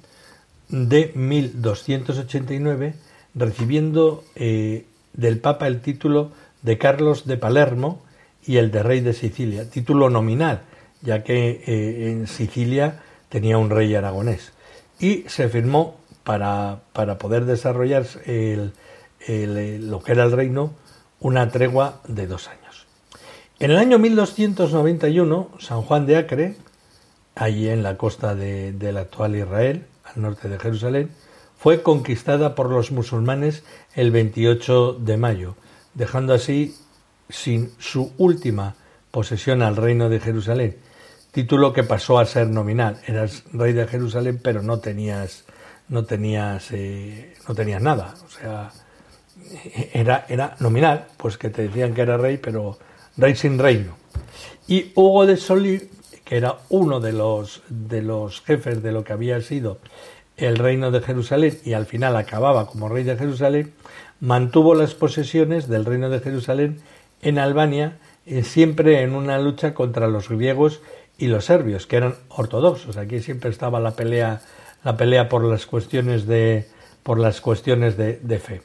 de 0.69 1.13
1289, 1.15 2.95
recibiendo 3.35 4.25
eh, 4.35 4.87
del 5.13 5.39
Papa 5.39 5.67
el 5.67 5.81
título 5.81 6.33
de 6.63 6.79
Carlos 6.79 7.27
de 7.27 7.37
Palermo 7.37 8.03
y 8.45 8.57
el 8.57 8.71
de 8.71 8.83
Rey 8.83 9.01
de 9.01 9.13
Sicilia, 9.13 9.69
título 9.69 10.11
nominal, 10.11 10.63
ya 11.01 11.23
que 11.23 11.63
eh, 11.67 12.11
en 12.11 12.27
Sicilia 12.27 13.03
tenía 13.29 13.59
un 13.59 13.71
rey 13.71 13.95
aragonés. 13.95 14.53
Y 14.99 15.25
se 15.29 15.49
firmó 15.49 15.97
para, 16.25 16.81
para 16.93 17.19
poder 17.19 17.45
desarrollar 17.45 18.07
el, 18.27 18.73
lo 19.91 20.03
que 20.03 20.13
era 20.13 20.25
el 20.25 20.33
reino 20.33 20.73
una 21.21 21.49
tregua 21.51 22.01
de 22.09 22.27
dos 22.27 22.49
años. 22.49 22.87
En 23.59 23.71
el 23.71 23.79
año 23.79 23.99
1291, 23.99 25.51
San 25.61 25.83
Juan 25.83 26.05
de 26.05 26.17
Acre, 26.17 26.57
allí 27.37 27.69
en 27.69 27.83
la 27.83 27.97
costa 27.97 28.35
de, 28.35 28.73
del 28.73 28.97
actual 28.97 29.37
Israel, 29.37 29.87
al 30.05 30.23
norte 30.23 30.49
de 30.49 30.59
Jerusalén, 30.59 31.11
fue 31.63 31.85
conquistada 31.85 32.57
por 32.57 32.69
los 32.69 32.91
musulmanes 32.91 33.63
el 33.95 34.11
28 34.11 34.95
de 34.95 35.17
mayo, 35.17 35.55
dejando 35.95 36.35
así 36.35 36.75
sin 37.29 37.71
su 37.79 38.13
última 38.19 38.75
posesión 39.13 39.63
al 39.63 39.77
reino 39.77 40.09
de 40.09 40.19
Jerusalén, 40.19 40.77
título 41.31 41.73
que 41.73 41.85
pasó 41.85 42.19
a 42.19 42.27
ser 42.27 42.49
nominal. 42.49 43.01
Eras 43.07 43.45
rey 43.53 43.75
de 43.75 43.87
Jerusalén, 43.87 44.41
pero 44.43 44.61
no 44.61 44.81
tenías 44.81 45.45
no 45.89 46.05
tenías, 46.05 46.73
eh, 46.73 47.35
no 47.47 47.55
tenías 47.55 47.81
nada. 47.81 48.15
O 48.27 48.29
sea, 48.29 48.73
era, 49.93 50.27
era 50.29 50.57
nominal, 50.59 51.07
pues 51.17 51.39
que 51.39 51.49
te 51.49 51.69
decían 51.69 51.95
que 51.95 52.01
era 52.01 52.17
rey, 52.17 52.39
pero 52.39 52.77
rey 53.17 53.37
sin 53.37 53.57
reino. 53.61 53.97
Y 54.67 54.91
Hugo 54.97 55.27
de 55.27 55.37
Solí, 55.37 55.91
que 56.25 56.39
era 56.39 56.57
uno 56.71 56.99
de 56.99 57.13
los, 57.13 57.63
de 57.69 58.03
los 58.03 58.41
jefes 58.41 58.83
de 58.83 58.91
lo 58.91 59.05
que 59.05 59.13
había 59.13 59.41
sido 59.43 59.79
el 60.45 60.57
reino 60.57 60.91
de 60.91 61.01
Jerusalén 61.01 61.59
y 61.65 61.73
al 61.73 61.87
final 61.87 62.17
acababa 62.17 62.67
como 62.67 62.89
rey 62.89 63.05
de 63.05 63.17
Jerusalén, 63.17 63.73
mantuvo 64.21 64.75
las 64.75 64.95
posesiones 64.95 65.69
del 65.69 65.85
reino 65.85 66.11
de 66.11 66.21
Jerusalén 66.21 66.81
en 67.23 67.39
Albania, 67.39 67.99
eh, 68.27 68.43
siempre 68.43 69.03
en 69.03 69.15
una 69.15 69.39
lucha 69.39 69.75
contra 69.75 70.09
los 70.09 70.29
griegos 70.29 70.81
y 71.19 71.27
los 71.27 71.45
serbios, 71.45 71.87
que 71.87 71.97
eran 71.97 72.15
ortodoxos. 72.29 72.97
Aquí 72.97 73.21
siempre 73.21 73.51
estaba 73.51 73.81
la 73.81 73.93
pelea 73.93 74.43
la 74.85 74.97
pelea 74.97 75.29
por 75.29 75.45
las 75.45 75.67
cuestiones 75.67 76.27
de, 76.27 76.67
por 77.03 77.19
las 77.19 77.41
cuestiones 77.41 77.97
de, 77.97 78.39
fe. 78.39 78.63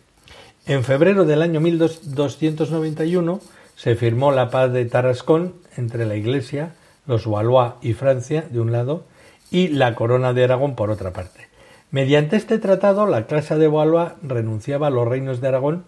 En 0.65 0.83
febrero 0.83 1.25
del 1.25 1.41
año 1.41 1.59
1291 1.59 3.39
se 3.75 3.95
firmó 3.95 4.31
la 4.31 4.49
paz 4.49 4.71
de 4.73 4.85
Tarascón 4.85 5.53
entre 5.75 6.05
la 6.05 6.15
Iglesia, 6.15 6.73
los 7.05 7.27
Valois 7.27 7.73
y 7.81 7.93
Francia, 7.93 8.45
de 8.49 8.59
un 8.59 8.71
lado, 8.71 9.05
y 9.51 9.69
la 9.69 9.95
Corona 9.95 10.33
de 10.33 10.43
Aragón, 10.43 10.75
por 10.75 10.89
otra 10.89 11.13
parte. 11.13 11.46
Mediante 11.91 12.35
este 12.35 12.59
tratado, 12.59 13.05
la 13.05 13.27
Casa 13.27 13.57
de 13.57 13.67
Valois 13.67 14.11
renunciaba 14.21 14.87
a 14.87 14.89
los 14.89 15.07
reinos 15.07 15.39
de 15.39 15.47
Aragón 15.47 15.85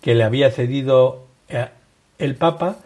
que 0.00 0.14
le 0.14 0.24
había 0.24 0.50
cedido 0.50 1.26
eh, 1.48 1.68
el 2.18 2.36
Papa 2.36 2.76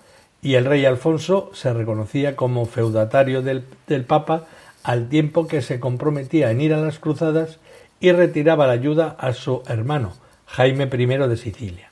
y 0.43 0.55
el 0.55 0.65
rey 0.65 0.85
Alfonso 0.85 1.51
se 1.55 1.73
reconocía 1.73 2.37
como 2.37 2.67
feudatario 2.67 3.43
del, 3.43 3.65
del 3.87 4.05
Papa 4.05 4.47
al 4.83 5.09
tiempo 5.09 5.47
que 5.47 5.63
se 5.63 5.81
comprometía 5.81 6.51
en 6.51 6.61
ir 6.61 6.75
a 6.75 6.81
las 6.81 6.99
cruzadas 6.99 7.59
y 8.01 8.13
retiraba 8.13 8.67
la 8.67 8.75
ayuda 8.75 9.17
a 9.19 9.33
su 9.33 9.63
hermano, 9.67 10.13
Jaime 10.47 10.85
I 10.93 11.07
de 11.07 11.37
Sicilia. 11.37 11.91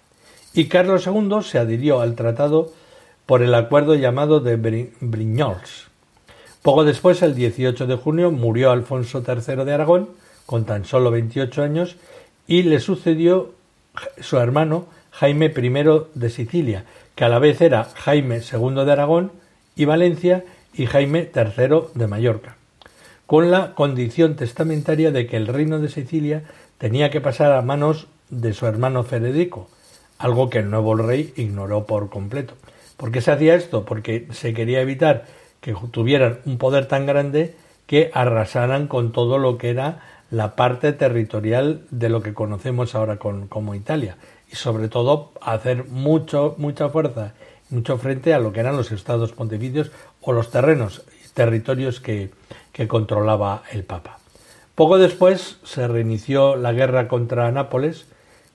Y 0.52 0.66
Carlos 0.66 1.06
II 1.06 1.42
se 1.42 1.58
adhirió 1.58 2.00
al 2.00 2.14
tratado 2.14 2.72
por 3.24 3.42
el 3.42 3.54
acuerdo 3.54 3.94
llamado 3.94 4.40
de 4.40 4.56
Brignoles. 4.56 5.87
Poco 6.61 6.85
después, 6.85 7.22
el 7.22 7.35
18 7.35 7.87
de 7.87 7.96
junio, 7.96 8.30
murió 8.30 8.70
Alfonso 8.70 9.22
III 9.26 9.64
de 9.64 9.72
Aragón, 9.72 10.11
con 10.46 10.64
tan 10.64 10.85
solo 10.85 11.11
28 11.11 11.62
años, 11.62 11.96
y 12.46 12.62
le 12.62 12.81
sucedió 12.81 13.55
su 14.20 14.38
hermano 14.38 14.87
Jaime 15.12 15.46
I 15.46 15.70
de 16.14 16.31
Sicilia, 16.31 16.85
que 17.14 17.24
a 17.24 17.28
la 17.28 17.38
vez 17.38 17.61
era 17.61 17.85
Jaime 17.85 18.40
II 18.40 18.85
de 18.85 18.92
Aragón 18.92 19.33
y 19.76 19.85
Valencia 19.85 20.44
y 20.74 20.87
Jaime 20.87 21.31
III 21.35 21.88
de 21.94 22.07
Mallorca 22.07 22.57
con 23.33 23.50
la 23.50 23.74
condición 23.74 24.37
testamentaria 24.37 25.11
de 25.11 25.26
que 25.26 25.38
el 25.38 25.46
reino 25.46 25.78
de 25.78 25.88
Sicilia 25.88 26.42
tenía 26.76 27.09
que 27.09 27.22
pasar 27.22 27.52
a 27.52 27.62
manos 27.62 28.07
de 28.28 28.52
su 28.52 28.66
hermano 28.66 29.05
Federico, 29.05 29.70
algo 30.18 30.50
que 30.50 30.59
el 30.59 30.68
nuevo 30.68 30.94
rey 30.96 31.33
ignoró 31.37 31.87
por 31.87 32.11
completo. 32.11 32.52
¿Por 32.98 33.11
qué 33.11 33.22
se 33.22 33.33
hacía 33.33 33.55
esto? 33.55 33.87
Porque 33.87 34.28
se 34.33 34.52
quería 34.52 34.83
evitar 34.83 35.24
que 35.62 35.74
tuvieran 35.90 36.40
un 36.44 36.59
poder 36.59 36.88
tan 36.88 37.07
grande 37.07 37.55
que 37.87 38.11
arrasaran 38.12 38.87
con 38.87 39.12
todo 39.12 39.38
lo 39.38 39.57
que 39.57 39.70
era 39.70 40.02
la 40.33 40.57
parte 40.57 40.95
territorial 40.95 41.83
de 41.90 42.09
lo 42.09 42.23
que 42.23 42.33
conocemos 42.33 42.95
ahora 42.95 43.18
como 43.18 43.75
Italia 43.75 44.16
y 44.51 44.57
sobre 44.57 44.88
todo 44.88 45.33
hacer 45.42 45.85
mucho, 45.88 46.55
mucha 46.57 46.88
fuerza, 46.88 47.35
mucho 47.68 47.99
frente 47.99 48.33
a 48.33 48.38
lo 48.38 48.51
que 48.51 48.61
eran 48.61 48.79
los 48.79 48.92
estados 48.92 49.33
pontificios 49.33 49.92
o 50.23 50.33
los 50.33 50.51
terrenos, 50.51 51.05
territorios 51.35 52.01
que, 52.01 52.31
que 52.73 52.88
controlaba 52.88 53.62
el 53.73 53.85
Papa. 53.85 54.18
Poco 54.75 54.97
después 54.97 55.59
se 55.64 55.87
reinició 55.87 56.57
la 56.57 56.73
guerra 56.73 57.09
contra 57.09 57.53
Nápoles, 57.53 58.07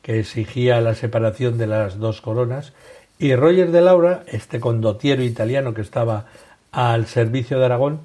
que 0.01 0.19
exigía 0.19 0.81
la 0.81 0.95
separación 0.95 1.59
de 1.59 1.67
las 1.67 1.99
dos 1.99 2.21
coronas, 2.21 2.73
y 3.19 3.35
Roger 3.35 3.71
de 3.71 3.81
Laura, 3.81 4.23
este 4.25 4.59
condottiero 4.59 5.21
italiano 5.23 5.75
que 5.75 5.81
estaba 5.81 6.25
al 6.71 7.05
servicio 7.05 7.59
de 7.59 7.65
Aragón, 7.65 8.01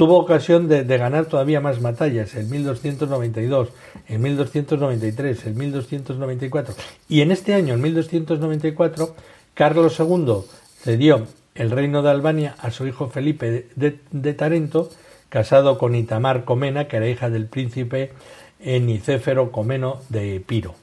tuvo 0.00 0.16
ocasión 0.16 0.66
de, 0.66 0.82
ganar 0.96 1.26
todavía 1.26 1.60
más 1.60 1.82
batallas 1.82 2.34
en 2.34 2.48
1292, 2.48 3.68
en 4.08 4.22
1293, 4.22 5.46
en 5.46 5.58
1294 5.58 6.74
y 7.06 7.20
en 7.20 7.30
este 7.30 7.52
año, 7.52 7.74
en 7.74 7.82
1294, 7.82 9.14
Carlos 9.52 10.00
II 10.00 10.36
cedió 10.78 11.26
el 11.54 11.70
reino 11.70 12.00
de 12.00 12.08
Albania 12.08 12.56
a 12.60 12.70
su 12.70 12.86
hijo 12.86 13.10
Felipe 13.10 13.66
de 13.76 14.32
Tarento 14.32 14.88
casado 15.28 15.76
con 15.76 15.94
Itamar 15.94 16.46
Comena, 16.46 16.88
que 16.88 16.96
era 16.96 17.06
hija 17.06 17.28
del 17.28 17.44
príncipe 17.44 18.12
Nicéfero 18.58 19.52
Comeno 19.52 20.00
de 20.08 20.36
Epiro. 20.36 20.76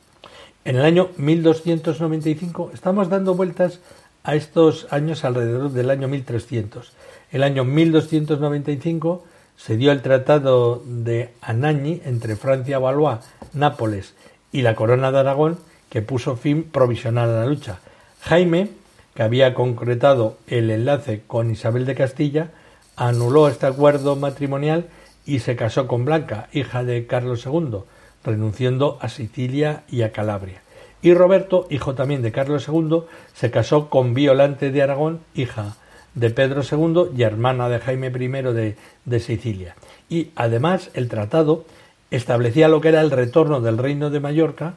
En 0.64 0.76
el 0.76 0.86
año 0.86 1.10
1295 1.18 2.70
estamos 2.72 3.10
dando 3.10 3.34
vueltas 3.34 3.80
a 4.28 4.36
estos 4.36 4.88
años 4.92 5.24
alrededor 5.24 5.72
del 5.72 5.90
año 5.90 6.10
1300. 6.10 6.92
El 7.32 7.44
año 7.44 7.64
1295 7.64 9.24
se 9.56 9.78
dio 9.78 9.94
el 9.94 10.02
Tratado 10.02 10.84
de 10.86 11.30
Anagni 11.42 12.02
entre 12.04 12.36
Francia, 12.36 12.78
Valois, 12.78 13.20
Nápoles 13.54 14.16
y 14.52 14.64
la 14.64 14.76
Corona 14.76 15.14
de 15.14 15.20
Aragón, 15.20 15.60
que 15.90 16.02
puso 16.02 16.36
fin 16.36 16.64
provisional 16.64 17.30
a 17.30 17.40
la 17.40 17.46
lucha. 17.46 17.80
Jaime, 18.20 18.72
que 19.16 19.24
había 19.24 19.54
concretado 19.54 20.38
el 20.48 20.72
enlace 20.72 21.24
con 21.26 21.50
Isabel 21.50 21.86
de 21.86 21.96
Castilla, 21.96 22.52
anuló 22.98 23.48
este 23.48 23.66
acuerdo 23.66 24.18
matrimonial 24.18 24.88
y 25.26 25.40
se 25.40 25.56
casó 25.56 25.88
con 25.88 26.04
Blanca, 26.04 26.50
hija 26.52 26.84
de 26.84 27.08
Carlos 27.08 27.46
II, 27.46 27.78
renunciando 28.26 28.98
a 29.00 29.08
Sicilia 29.08 29.84
y 29.88 30.02
a 30.02 30.12
Calabria. 30.12 30.67
Y 31.02 31.14
Roberto, 31.14 31.68
hijo 31.70 31.94
también 31.94 32.22
de 32.22 32.32
Carlos 32.32 32.68
II, 32.68 33.04
se 33.34 33.52
casó 33.52 33.90
con 33.90 34.14
Violante 34.14 34.72
de 34.72 34.82
Aragón, 34.82 35.20
hija 35.36 35.76
de 36.16 36.32
Pedro 36.32 36.64
II 36.64 37.16
y 37.16 37.22
hermana 37.22 37.70
de 37.70 37.80
Jaime 37.80 38.08
I 38.08 38.76
de, 39.06 39.20
Sicilia. 39.20 39.76
Y 40.10 40.32
además 40.36 40.90
el 40.96 41.10
tratado 41.10 41.66
establecía 42.10 42.70
lo 42.70 42.82
que 42.82 42.90
era 42.90 43.02
el 43.02 43.12
retorno 43.12 43.62
del 43.62 43.78
reino 43.78 44.10
de 44.10 44.20
Mallorca, 44.20 44.74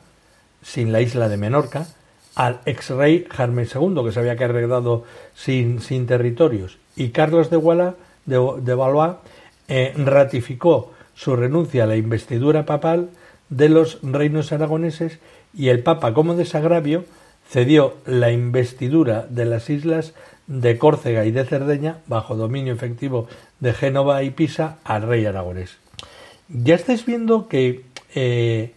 sin 0.62 0.92
la 0.92 1.00
isla 1.00 1.30
de 1.30 1.38
Menorca, 1.38 1.86
al 2.34 2.60
ex 2.66 2.90
rey 2.90 3.26
Jaime 3.30 3.62
II, 3.62 4.04
que 4.04 4.12
se 4.12 4.20
había 4.20 4.36
quedado 4.36 5.04
sin, 5.34 5.80
sin 5.80 6.06
territorios. 6.06 6.76
Y 6.94 7.08
Carlos 7.08 7.48
de, 7.48 7.56
de, 8.26 8.74
Valois 8.74 9.14
eh, 9.68 9.94
ratificó 9.96 10.92
su 11.14 11.36
renuncia 11.36 11.84
a 11.84 11.86
la 11.86 11.96
investidura 11.96 12.66
papal 12.66 13.08
de 13.50 13.68
los 13.68 13.98
reinos 14.02 14.52
aragoneses 14.52 15.18
y 15.52 15.68
el 15.68 15.82
Papa, 15.82 16.14
como 16.14 16.34
desagravio, 16.34 17.04
cedió 17.48 17.94
la 18.06 18.30
investidura 18.30 19.26
de 19.28 19.44
las 19.44 19.68
islas 19.68 20.14
de 20.46 20.78
Córcega 20.78 21.24
y 21.26 21.32
de 21.32 21.44
Cerdeña, 21.44 21.98
bajo 22.06 22.36
dominio 22.36 22.72
efectivo 22.72 23.28
de 23.58 23.72
Génova 23.72 24.22
y 24.22 24.30
Pisa, 24.30 24.78
al 24.84 25.02
rey 25.02 25.26
aragonés. 25.26 25.76
Ya 26.48 26.74
estáis 26.74 27.04
viendo 27.06 27.48
que 27.48 27.84
eh, 28.14 28.74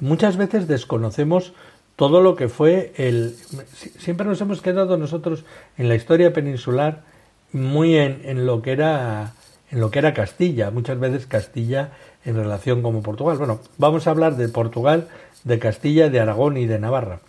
muchas 0.00 0.36
veces 0.36 0.66
desconocemos 0.66 1.52
todo 1.96 2.20
lo 2.20 2.36
que 2.36 2.48
fue 2.48 2.92
el... 2.96 3.36
Siempre 3.98 4.26
nos 4.26 4.40
hemos 4.40 4.60
quedado 4.60 4.96
nosotros 4.96 5.44
en 5.78 5.88
la 5.88 5.94
historia 5.94 6.32
peninsular 6.32 7.02
muy 7.52 7.96
en, 7.96 8.22
en 8.24 8.44
lo 8.44 8.60
que 8.62 8.72
era 8.72 9.34
en 9.70 9.80
lo 9.80 9.90
que 9.90 9.98
era 9.98 10.14
Castilla, 10.14 10.70
muchas 10.70 10.98
veces 10.98 11.26
Castilla 11.26 11.92
en 12.24 12.36
relación 12.36 12.82
con 12.82 13.02
Portugal. 13.02 13.38
Bueno, 13.38 13.60
vamos 13.78 14.06
a 14.06 14.10
hablar 14.10 14.36
de 14.36 14.48
Portugal, 14.48 15.08
de 15.44 15.58
Castilla, 15.58 16.08
de 16.08 16.20
Aragón 16.20 16.56
y 16.56 16.66
de 16.66 16.78
Navarra. 16.78 17.20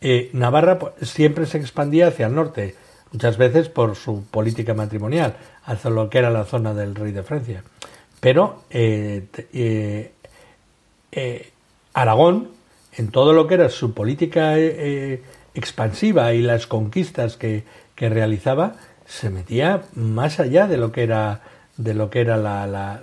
Eh, 0.00 0.30
Navarra 0.32 0.78
pues, 0.78 0.94
siempre 1.08 1.46
se 1.46 1.58
expandía 1.58 2.08
hacia 2.08 2.26
el 2.26 2.34
norte, 2.34 2.74
muchas 3.12 3.36
veces 3.36 3.68
por 3.68 3.96
su 3.96 4.24
política 4.24 4.74
matrimonial, 4.74 5.36
hacia 5.64 5.90
lo 5.90 6.08
que 6.08 6.18
era 6.18 6.30
la 6.30 6.44
zona 6.44 6.74
del 6.74 6.94
rey 6.94 7.12
de 7.12 7.22
Francia. 7.22 7.62
Pero 8.20 8.62
eh, 8.70 9.26
eh, 11.12 11.50
Aragón, 11.94 12.48
en 12.96 13.10
todo 13.10 13.32
lo 13.32 13.46
que 13.46 13.54
era 13.54 13.68
su 13.68 13.94
política 13.94 14.58
expansiva 15.54 16.32
y 16.34 16.42
las 16.42 16.66
conquistas 16.66 17.36
que, 17.36 17.64
que 17.94 18.08
realizaba, 18.08 18.74
se 19.06 19.30
metía 19.30 19.82
más 19.94 20.38
allá 20.38 20.66
de 20.66 20.76
lo 20.76 20.92
que 20.92 21.02
era 21.02 21.40
de 21.80 21.94
lo 21.94 22.10
que 22.10 22.20
era 22.20 22.36
la, 22.36 23.00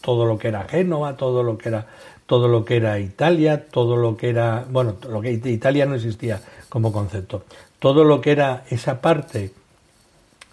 todo 0.00 0.26
lo 0.26 0.38
que 0.38 0.48
era 0.48 0.64
Génova, 0.64 1.16
todo 1.16 1.42
lo 1.42 1.56
que 1.56 1.68
era 1.68 1.86
todo 2.26 2.48
lo 2.48 2.64
que 2.64 2.76
era 2.76 2.98
Italia, 2.98 3.66
todo 3.70 3.96
lo 3.96 4.16
que 4.16 4.30
era, 4.30 4.64
bueno, 4.70 4.96
lo 5.08 5.20
que 5.20 5.32
Italia 5.32 5.84
no 5.84 5.96
existía 5.96 6.40
como 6.68 6.90
concepto. 6.90 7.44
Todo 7.78 8.04
lo 8.04 8.20
que 8.20 8.32
era 8.32 8.64
esa 8.70 9.02
parte 9.02 9.52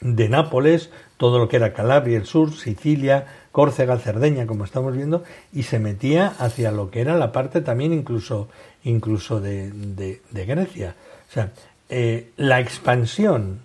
de 0.02 0.30
Nápoles, 0.30 0.90
todo 1.16 1.40
lo 1.40 1.48
que 1.48 1.56
era 1.56 1.74
Calabria, 1.74 2.18
el 2.18 2.26
sur, 2.26 2.54
Sicilia, 2.54 3.26
Córcega, 3.52 3.98
Cerdeña, 3.98 4.46
como 4.46 4.66
estamos 4.66 4.96
viendo, 4.96 5.24
y 5.54 5.64
se 5.64 5.80
metía 5.80 6.28
hacia 6.28 6.72
lo 6.72 6.92
que 6.92 7.02
era 7.02 7.16
la 7.16 7.32
parte 7.32 7.62
también 7.62 7.94
incluso, 7.94 8.50
incluso 8.84 9.40
de, 9.40 9.72
de, 9.72 10.46
Grecia. 10.46 10.96
O 11.30 11.34
sea, 11.34 11.52
eh, 11.88 12.32
la 12.36 12.60
expansión 12.60 13.60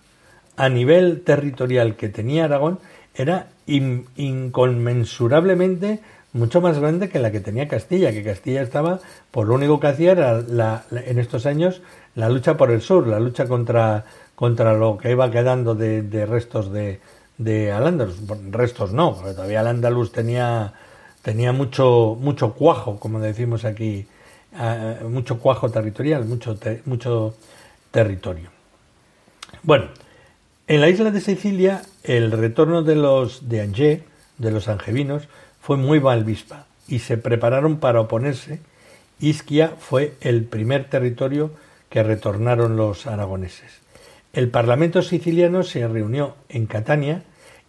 a 0.57 0.69
nivel 0.69 1.23
territorial 1.23 1.97
que 1.97 2.09
tenía 2.09 2.45
Aragón 2.45 2.79
era 3.15 3.49
inconmensurablemente 3.67 6.01
mucho 6.35 6.61
más 6.61 6.79
grande 6.79 7.09
que 7.09 7.21
la 7.21 7.31
que 7.31 7.41
tenía 7.41 7.69
Castilla, 7.69 8.13
que 8.13 8.25
Castilla 8.25 8.63
estaba, 8.63 8.99
por 9.31 9.47
lo 9.47 9.55
único 9.55 9.79
que 9.79 9.87
hacía 9.87 10.13
era 10.13 10.41
la, 10.41 10.85
en 10.91 11.21
estos 11.21 11.47
años 11.47 11.81
la 12.17 12.29
lucha 12.29 12.57
por 12.57 12.73
el 12.73 12.83
sur, 12.83 13.07
la 13.07 13.21
lucha 13.21 13.47
contra, 13.47 14.05
contra 14.35 14.75
lo 14.75 14.99
que 14.99 15.13
iba 15.13 15.31
quedando 15.31 15.77
de, 15.77 16.27
restos 16.27 16.73
de, 16.73 17.01
de 17.39 17.73
Al-Ándalus. 17.73 18.17
Restos 18.51 18.93
no, 18.93 19.13
todavía 19.13 19.61
Al-Ándalus 19.61 20.11
tenía, 20.11 20.75
tenía 21.23 21.53
mucho, 21.53 22.17
mucho 22.21 22.55
cuajo, 22.55 22.99
como 22.99 23.21
decimos 23.21 23.65
aquí, 23.65 24.05
eh, 24.59 25.01
mucho 25.09 25.39
cuajo 25.39 25.71
territorial, 25.71 26.25
mucho, 26.25 26.59
mucho 26.85 27.37
territorio. 27.93 28.51
Bueno, 29.63 29.87
en 30.67 30.81
la 30.81 30.89
isla 30.89 31.13
de 31.13 31.21
Sicilia, 31.21 31.83
el 32.05 32.31
retorno 32.31 32.83
de 32.83 32.95
los 32.95 33.49
de 33.49 33.63
Angers, 33.63 34.03
de 34.39 34.51
los 34.51 34.69
angevinos, 34.69 35.25
fue 35.61 35.77
muy 35.77 36.01
mal 36.01 36.23
vispa 36.23 36.67
y 36.87 36.99
se 37.01 37.17
prepararon 37.17 37.79
para 37.79 38.01
oponerse. 38.01 38.61
Isquia 39.19 39.73
fue 39.79 40.15
el 40.21 40.45
primer 40.45 40.91
territorio 40.91 41.51
que 41.89 42.03
retornaron 42.03 42.77
los 42.77 43.07
aragoneses. 43.07 43.81
El 44.35 44.51
Parlamento 44.51 45.01
siciliano 45.01 45.63
se 45.63 45.87
reunió 45.89 46.35
en 46.49 46.67
Catania 46.67 47.23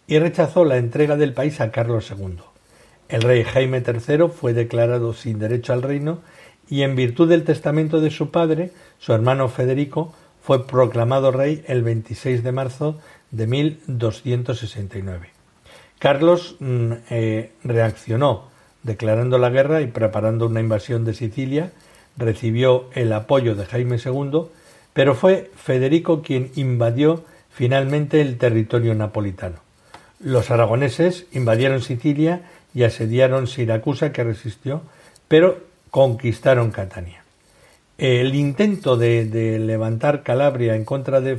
y 0.06 0.18
rechazó 0.18 0.64
la 0.64 0.76
entrega 0.76 1.16
del 1.16 1.32
país 1.32 1.60
a 1.60 1.70
Carlos 1.70 2.10
II. 2.10 2.38
El 3.08 3.22
rey 3.22 3.44
Jaime 3.44 3.82
III 3.86 4.28
fue 4.28 4.52
declarado 4.52 5.14
sin 5.14 5.38
derecho 5.38 5.72
al 5.72 5.82
reino 5.82 6.20
y 6.68 6.82
en 6.82 6.96
virtud 6.96 7.28
del 7.28 7.44
testamento 7.44 8.00
de 8.00 8.10
su 8.10 8.30
padre, 8.30 8.72
su 8.98 9.12
hermano 9.12 9.48
Federico 9.48 10.12
fue 10.46 10.64
proclamado 10.64 11.32
rey 11.32 11.64
el 11.66 11.82
26 11.82 12.44
de 12.44 12.52
marzo 12.52 13.00
de 13.32 13.48
1269. 13.48 15.30
Carlos 15.98 16.54
mm, 16.60 16.92
eh, 17.10 17.50
reaccionó 17.64 18.44
declarando 18.84 19.38
la 19.38 19.50
guerra 19.50 19.80
y 19.80 19.88
preparando 19.88 20.46
una 20.46 20.60
invasión 20.60 21.04
de 21.04 21.14
Sicilia, 21.14 21.72
recibió 22.16 22.88
el 22.94 23.12
apoyo 23.12 23.56
de 23.56 23.66
Jaime 23.66 23.96
II, 23.96 24.42
pero 24.92 25.16
fue 25.16 25.50
Federico 25.56 26.22
quien 26.22 26.52
invadió 26.54 27.24
finalmente 27.50 28.20
el 28.20 28.38
territorio 28.38 28.94
napolitano. 28.94 29.56
Los 30.20 30.52
aragoneses 30.52 31.26
invadieron 31.32 31.82
Sicilia 31.82 32.42
y 32.72 32.84
asediaron 32.84 33.48
Siracusa, 33.48 34.12
que 34.12 34.22
resistió, 34.22 34.82
pero 35.26 35.58
conquistaron 35.90 36.70
Catania. 36.70 37.25
El 37.98 38.34
intento 38.34 38.96
de, 38.96 39.58
levantar 39.58 40.22
Calabria 40.22 40.74
en 40.74 40.84
contra 40.84 41.20
de 41.20 41.36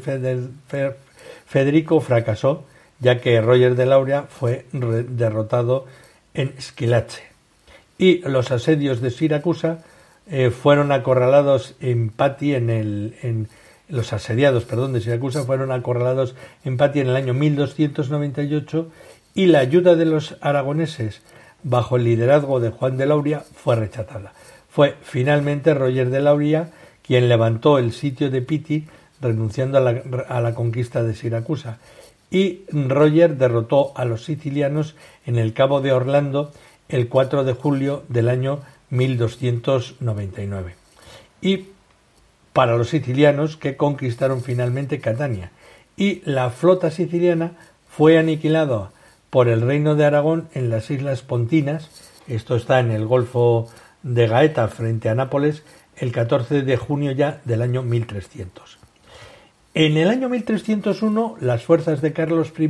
Federico 1.45 2.01
fracasó, 2.01 2.65
ya 2.99 3.19
que 3.19 3.41
Roger 3.41 3.75
de 3.75 3.85
Lauria 3.85 4.23
fue 4.23 4.65
derrotado 4.71 5.85
en 6.33 6.53
Squillace. 6.59 7.23
Y 7.97 8.19
los 8.27 8.51
asedios 8.51 9.01
de 9.01 9.11
Siracusa 9.11 9.83
eh, 10.29 10.49
fueron 10.49 10.91
acorralados 10.91 11.75
en 11.79 12.09
Patti 12.09 12.53
en 12.55 12.69
el 12.69 13.15
en, 13.21 13.47
los 13.89 14.11
asediados, 14.11 14.65
perdón, 14.65 14.91
de 14.93 14.99
Siracusa 14.99 15.43
fueron 15.43 15.71
acorralados 15.71 16.35
en 16.65 16.75
Patti 16.75 16.99
en 16.99 17.07
el 17.07 17.15
año 17.15 17.33
1298 17.33 18.91
y 19.33 19.45
la 19.45 19.59
ayuda 19.59 19.95
de 19.95 20.05
los 20.05 20.35
aragoneses 20.41 21.21
bajo 21.63 21.95
el 21.95 22.03
liderazgo 22.03 22.59
de 22.59 22.69
Juan 22.69 22.97
de 22.97 23.05
Lauria 23.05 23.43
fue 23.55 23.77
rechazada. 23.77 24.33
Fue 24.77 24.95
finalmente 25.01 25.73
Roger 25.73 26.11
de 26.11 26.21
Lauria 26.21 26.69
quien 27.01 27.29
levantó 27.29 27.79
el 27.79 27.93
sitio 27.93 28.29
de 28.29 28.43
Pitti 28.43 28.85
renunciando 29.19 29.79
a 29.79 30.39
la, 30.39 30.53
conquista 30.53 31.01
de 31.01 31.15
Siracusa 31.15 31.79
y 32.29 32.61
Roger 32.69 33.37
derrotó 33.37 33.91
a 33.95 34.05
los 34.05 34.23
sicilianos 34.23 34.95
en 35.25 35.39
el 35.39 35.53
Cabo 35.53 35.81
de 35.81 35.93
Orlando 35.93 36.51
el 36.89 37.09
4 37.09 37.43
de 37.43 37.53
julio 37.53 38.03
del 38.07 38.29
año 38.29 38.59
1299. 38.91 40.75
Y 41.41 41.65
para 42.53 42.77
los 42.77 42.89
sicilianos 42.89 43.57
que 43.57 43.77
conquistaron 43.77 44.43
finalmente 44.43 45.01
Catania 45.01 45.49
y 45.95 46.21
la 46.23 46.51
flota 46.51 46.91
siciliana 46.91 47.53
fue 47.89 48.19
aniquilada 48.19 48.91
por 49.31 49.47
el 49.47 49.61
reino 49.61 49.95
de 49.95 50.05
Aragón 50.05 50.49
en 50.53 50.69
las 50.69 50.91
Islas 50.91 51.23
Pontinas, 51.23 51.89
esto 52.27 52.55
está 52.55 52.79
en 52.79 52.91
el 52.91 53.07
Golfo 53.07 53.69
de 54.03 54.27
Gaeta 54.27 54.67
frente 54.67 55.09
a 55.09 55.15
Nápoles 55.15 55.63
el 55.97 56.11
14 56.11 56.61
de 56.61 56.77
junio 56.77 57.11
ya 57.11 57.41
del 57.45 57.61
año 57.61 57.81
1300. 57.81 58.77
En 59.73 59.97
el 59.97 60.09
año 60.09 60.29
1301 60.29 61.37
las 61.39 61.63
fuerzas 61.63 62.01
de 62.01 62.13
Carlos 62.13 62.53
I 62.57 62.69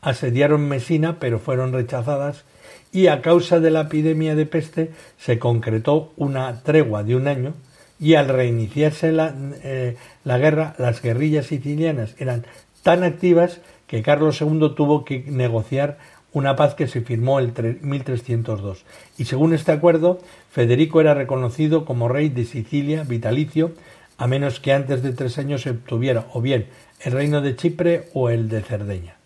asediaron 0.00 0.68
Mesina 0.68 1.18
pero 1.18 1.38
fueron 1.38 1.72
rechazadas 1.72 2.44
y 2.92 3.08
a 3.08 3.22
causa 3.22 3.60
de 3.60 3.70
la 3.70 3.82
epidemia 3.82 4.34
de 4.34 4.46
peste 4.46 4.90
se 5.18 5.38
concretó 5.38 6.12
una 6.16 6.62
tregua 6.62 7.02
de 7.02 7.16
un 7.16 7.28
año 7.28 7.54
y 7.98 8.14
al 8.14 8.28
reiniciarse 8.28 9.12
la, 9.12 9.34
eh, 9.62 9.96
la 10.24 10.38
guerra, 10.38 10.74
las 10.78 11.00
guerrillas 11.00 11.46
sicilianas 11.46 12.14
eran 12.18 12.46
tan 12.82 13.02
activas 13.02 13.60
que 13.86 14.02
Carlos 14.02 14.40
II 14.40 14.74
tuvo 14.76 15.04
que 15.04 15.24
negociar 15.26 15.98
una 16.32 16.54
paz 16.54 16.74
que 16.74 16.86
se 16.86 17.00
firmó 17.00 17.40
en 17.40 17.54
1302. 17.80 18.84
Y 19.16 19.24
según 19.24 19.54
este 19.54 19.72
acuerdo, 19.72 20.20
Federico 20.56 21.02
era 21.02 21.12
reconocido 21.12 21.84
como 21.84 22.08
rey 22.08 22.30
de 22.30 22.46
Sicilia 22.46 23.04
vitalicio, 23.04 23.72
a 24.16 24.26
menos 24.26 24.58
que 24.58 24.72
antes 24.72 25.02
de 25.02 25.12
tres 25.12 25.36
años 25.36 25.60
se 25.60 25.68
obtuviera 25.68 26.28
o 26.32 26.40
bien 26.40 26.68
el 27.02 27.12
reino 27.12 27.42
de 27.42 27.56
Chipre 27.56 28.08
o 28.14 28.30
el 28.30 28.48
de 28.48 28.62
Cerdeña. 28.62 29.16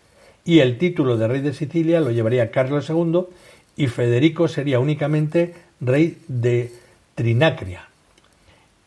Y 0.43 0.59
el 0.59 0.77
título 0.77 1.15
de 1.15 1.29
rey 1.29 1.39
de 1.39 1.53
Sicilia 1.53 2.01
lo 2.01 2.11
llevaría 2.11 2.51
Carlos 2.51 2.89
II 2.89 3.27
y 3.77 3.87
Federico 3.87 4.49
sería 4.49 4.81
únicamente 4.81 5.55
rey 5.79 6.17
de 6.27 6.73
Trinacria. 7.15 7.87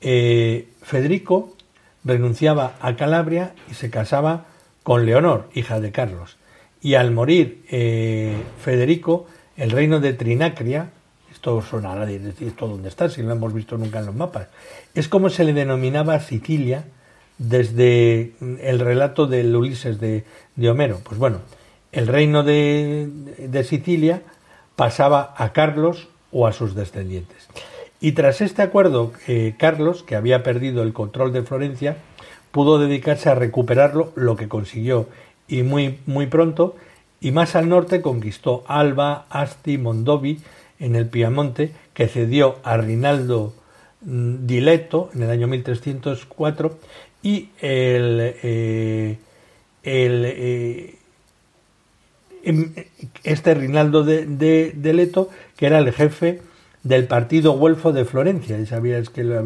Eh, 0.03 0.69
Federico 0.83 1.57
renunciaba 2.05 2.77
a 2.83 2.95
Calabria 2.95 3.55
y 3.71 3.75
se 3.75 3.89
casaba 3.89 4.49
con 4.83 5.07
Leonor, 5.07 5.49
hija 5.55 5.81
de 5.81 5.93
Carlos. 5.93 6.37
Y 6.83 6.97
al 6.97 7.11
morir 7.11 7.65
eh, 7.71 8.37
Federico, 8.63 9.29
el 9.57 9.71
reino 9.71 9.99
de 9.99 10.13
Trinacria, 10.13 10.91
sonará 11.63 12.07
de 12.07 12.19
decir 12.19 12.49
esto 12.49 12.69
dónde 12.69 12.89
está, 12.89 13.09
si 13.09 13.23
no 13.23 13.29
lo 13.29 13.35
hemos 13.35 13.55
visto 13.55 13.77
nunca 13.77 13.99
en 13.99 14.07
los 14.07 14.15
mapas, 14.15 14.49
es 14.95 15.09
como 15.09 15.31
se 15.31 15.45
le 15.45 15.53
denominaba 15.53 16.19
Sicilia 16.21 16.85
desde 17.39 18.33
el 18.41 18.79
relato 18.79 19.27
del 19.27 19.55
Ulises 19.55 19.99
de, 20.01 20.25
Homero. 20.69 21.01
Pues 21.05 21.19
bueno, 21.19 21.39
el 21.93 22.07
reino 22.07 22.43
de, 22.43 23.09
de 23.39 23.65
Sicilia 23.65 24.23
pasaba 24.77 25.35
a 25.37 25.53
Carlos 25.53 26.09
o 26.33 26.47
a 26.47 26.53
sus 26.53 26.75
descendientes. 26.75 27.49
Y 28.01 28.13
tras 28.13 28.41
este 28.41 28.63
acuerdo, 28.63 29.13
eh, 29.27 29.55
Carlos, 29.59 30.03
que 30.03 30.17
había 30.17 30.43
perdido 30.43 30.83
el 30.83 30.93
control 30.93 31.33
de 31.33 31.43
Florencia, 31.43 31.97
pudo 32.51 32.79
dedicarse 32.79 33.31
a 33.31 33.35
recuperarlo, 33.35 34.13
lo 34.15 34.37
que 34.37 34.49
consiguió, 34.49 35.09
y 35.49 35.63
muy, 35.63 36.01
muy 36.07 36.27
pronto, 36.27 36.77
y 37.21 37.31
más 37.33 37.57
al 37.57 37.69
norte 37.69 38.03
conquistó 38.03 38.65
Alba, 38.67 39.27
Asti, 39.31 39.79
Mondovi, 39.79 40.41
en 40.85 40.97
el 40.97 41.07
Piamonte, 41.07 41.73
que 41.95 42.09
cedió 42.09 42.57
a 42.63 42.77
Rinaldo 42.77 43.55
mm, 44.03 44.47
Dileto 44.47 45.11
en 45.15 45.23
el 45.23 45.31
año 45.31 45.47
1304, 45.47 46.79
y 47.23 47.49
el, 47.61 48.35
eh, 48.43 49.19
el 49.83 50.25
eh, 50.27 50.95
em, 52.43 52.75
este 53.23 53.55
Rinaldo 53.55 54.05
de, 54.05 54.27
de, 54.27 54.93
Leto, 54.93 55.31
que 55.57 55.67
era 55.67 55.79
el 55.79 55.91
jefe 55.91 56.43
del 56.83 57.07
partido 57.07 57.53
Güelfo 57.53 57.93
de 57.93 58.05
Florencia. 58.05 58.59
Y 58.59 58.67
sabías 58.67 59.09
que 59.09 59.25
lo 59.25 59.41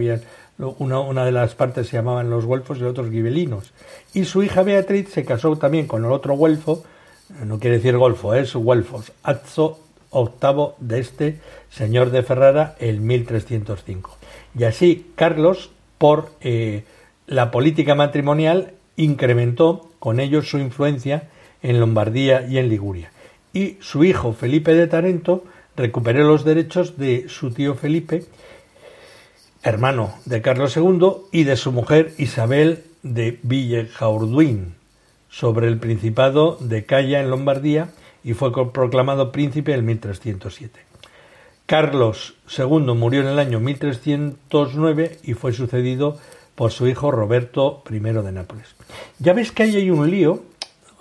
una, 0.78 0.98
una, 0.98 1.24
de 1.24 1.30
las 1.30 1.54
partes 1.54 1.86
se 1.86 1.96
llamaban 1.96 2.30
los 2.30 2.44
Güelfos 2.44 2.78
y 2.78 2.82
otros 2.82 3.10
Gibelinos. 3.10 3.72
Y 4.12 4.24
su 4.24 4.42
hija 4.42 4.64
Beatriz 4.64 5.10
se 5.10 5.24
casó 5.24 5.56
también 5.56 5.86
con 5.86 6.04
el 6.04 6.10
otro 6.10 6.34
Güelfo, 6.34 6.82
no 7.44 7.60
quiere 7.60 7.76
decir 7.76 7.96
Golfo, 7.96 8.34
es 8.34 8.54
Güelfos, 8.54 9.12
Azzo 9.22 9.87
octavo 10.10 10.76
de 10.78 11.00
este 11.00 11.40
señor 11.70 12.10
de 12.10 12.22
Ferrara 12.22 12.76
en 12.78 13.06
1305. 13.06 14.16
Y 14.58 14.64
así 14.64 15.10
Carlos, 15.14 15.70
por 15.98 16.30
eh, 16.40 16.84
la 17.26 17.50
política 17.50 17.94
matrimonial, 17.94 18.72
incrementó 18.96 19.90
con 19.98 20.20
ello 20.20 20.42
su 20.42 20.58
influencia 20.58 21.28
en 21.62 21.80
Lombardía 21.80 22.46
y 22.46 22.58
en 22.58 22.68
Liguria. 22.68 23.12
Y 23.52 23.76
su 23.80 24.04
hijo 24.04 24.32
Felipe 24.32 24.74
de 24.74 24.86
Tarento 24.86 25.44
recuperó 25.76 26.24
los 26.24 26.44
derechos 26.44 26.98
de 26.98 27.28
su 27.28 27.50
tío 27.52 27.74
Felipe, 27.74 28.24
hermano 29.62 30.14
de 30.24 30.42
Carlos 30.42 30.76
II, 30.76 31.12
y 31.32 31.44
de 31.44 31.56
su 31.56 31.72
mujer 31.72 32.12
Isabel 32.18 32.84
de 33.02 33.38
Villejaurduin, 33.42 34.74
sobre 35.30 35.68
el 35.68 35.78
Principado 35.78 36.56
de 36.60 36.84
Calla 36.84 37.20
en 37.20 37.30
Lombardía 37.30 37.90
y 38.28 38.34
fue 38.34 38.52
proclamado 38.52 39.32
príncipe 39.32 39.72
en 39.72 39.86
1307. 39.86 40.80
Carlos 41.64 42.34
II 42.58 42.92
murió 42.94 43.22
en 43.22 43.28
el 43.28 43.38
año 43.38 43.58
1309 43.58 45.20
y 45.22 45.32
fue 45.32 45.54
sucedido 45.54 46.18
por 46.54 46.70
su 46.70 46.86
hijo 46.88 47.10
Roberto 47.10 47.82
I 47.90 47.98
de 48.00 48.32
Nápoles. 48.32 48.76
Ya 49.18 49.32
ves 49.32 49.50
que 49.50 49.62
ahí 49.62 49.76
hay 49.76 49.90
un 49.90 50.10
lío, 50.10 50.42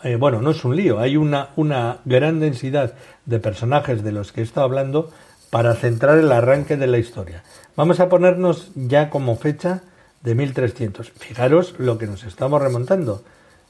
eh, 0.03 0.15
bueno, 0.15 0.41
no 0.41 0.51
es 0.51 0.63
un 0.63 0.77
lío, 0.77 0.99
hay 0.99 1.17
una, 1.17 1.49
una 1.57 1.97
gran 2.05 2.39
densidad 2.39 2.93
de 3.25 3.39
personajes 3.39 4.05
de 4.05 4.13
los 4.13 4.31
que 4.31 4.39
he 4.39 4.43
estado 4.45 4.65
hablando 4.65 5.11
para 5.49 5.75
centrar 5.75 6.17
el 6.19 6.31
arranque 6.31 6.77
de 6.77 6.87
la 6.87 6.97
historia. 6.97 7.43
Vamos 7.75 7.99
a 7.99 8.07
ponernos 8.07 8.71
ya 8.73 9.09
como 9.09 9.35
fecha 9.35 9.81
de 10.21 10.33
1300. 10.33 11.11
Fijaros 11.11 11.75
lo 11.77 11.97
que 11.97 12.07
nos 12.07 12.23
estamos 12.23 12.61
remontando. 12.61 13.21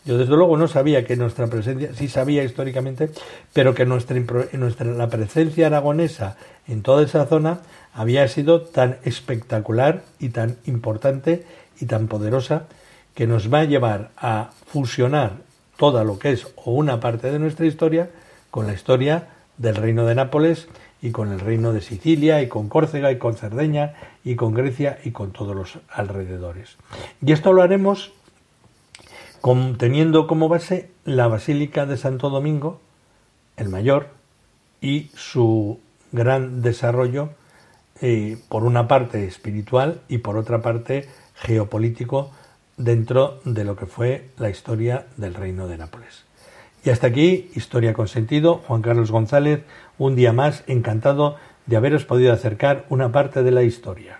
Yo 0.07 0.17
desde 0.17 0.37
luego 0.37 0.55
no 0.55 0.69
sabía 0.69 1.05
que 1.05 1.17
nuestra 1.17 1.47
presencia, 1.47 1.89
sí 1.93 2.07
sabía 2.07 2.45
históricamente, 2.45 3.09
pero 3.51 3.75
que 3.75 3.85
nuestra, 3.85 4.15
la 4.85 5.09
presencia 5.09 5.67
aragonesa 5.67 6.37
en 6.65 6.81
toda 6.81 7.03
esa 7.03 7.25
zona 7.25 7.59
había 7.93 8.25
sido 8.29 8.61
tan 8.61 8.99
espectacular 9.03 10.03
y 10.17 10.29
tan 10.29 10.55
importante 10.65 11.43
y 11.81 11.87
tan 11.87 12.07
poderosa 12.07 12.67
que 13.15 13.27
nos 13.27 13.53
va 13.53 13.59
a 13.59 13.65
llevar 13.65 14.11
a 14.15 14.51
fusionar 14.67 15.33
toda 15.75 16.05
lo 16.05 16.19
que 16.19 16.31
es 16.31 16.47
o 16.55 16.71
una 16.71 17.01
parte 17.01 17.29
de 17.29 17.39
nuestra 17.39 17.65
historia 17.65 18.09
con 18.49 18.65
la 18.65 18.73
historia 18.73 19.27
del 19.57 19.75
reino 19.75 20.05
de 20.05 20.15
Nápoles 20.15 20.69
y 21.01 21.11
con 21.11 21.33
el 21.33 21.41
reino 21.41 21.73
de 21.73 21.81
Sicilia 21.81 22.41
y 22.41 22.47
con 22.47 22.69
Córcega 22.69 23.11
y 23.11 23.17
con 23.17 23.35
Cerdeña 23.35 23.95
y 24.23 24.35
con 24.35 24.53
Grecia 24.53 24.99
y 25.03 25.11
con 25.11 25.31
todos 25.31 25.53
los 25.53 25.79
alrededores. 25.89 26.77
Y 27.21 27.33
esto 27.33 27.51
lo 27.51 27.61
haremos 27.61 28.13
teniendo 29.77 30.27
como 30.27 30.49
base 30.49 30.89
la 31.05 31.27
Basílica 31.27 31.85
de 31.85 31.95
Santo 31.95 32.29
Domingo, 32.29 32.81
el 33.55 33.69
mayor, 33.69 34.09
y 34.81 35.09
su 35.15 35.79
gran 36.11 36.61
desarrollo, 36.61 37.29
eh, 38.01 38.37
por 38.49 38.63
una 38.63 38.87
parte 38.87 39.25
espiritual 39.25 40.01
y 40.09 40.19
por 40.19 40.37
otra 40.37 40.61
parte 40.61 41.07
geopolítico, 41.35 42.31
dentro 42.75 43.39
de 43.45 43.63
lo 43.63 43.75
que 43.75 43.85
fue 43.85 44.29
la 44.37 44.49
historia 44.49 45.07
del 45.15 45.33
Reino 45.33 45.67
de 45.67 45.77
Nápoles. 45.77 46.25
Y 46.83 46.89
hasta 46.89 47.07
aquí, 47.07 47.49
Historia 47.55 47.93
con 47.93 48.07
Sentido, 48.07 48.61
Juan 48.67 48.81
Carlos 48.81 49.11
González, 49.11 49.63
un 49.97 50.15
día 50.15 50.33
más 50.33 50.63
encantado 50.67 51.37
de 51.65 51.77
haberos 51.77 52.05
podido 52.05 52.33
acercar 52.33 52.85
una 52.89 53.11
parte 53.11 53.43
de 53.43 53.51
la 53.51 53.63
historia. 53.63 54.19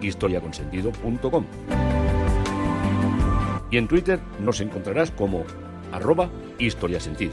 historiaconsentido.com. 0.00 1.44
Y 3.70 3.78
en 3.78 3.88
Twitter 3.88 4.20
nos 4.40 4.60
encontrarás 4.60 5.10
como 5.10 5.44
arroba 5.92 6.30
historiasentido. 6.58 7.32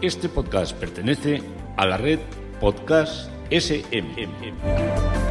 Este 0.00 0.28
podcast 0.28 0.76
pertenece 0.76 1.42
a 1.76 1.86
la 1.86 1.96
red 1.96 2.20
Podcast 2.60 3.30
SMM. 3.50 5.23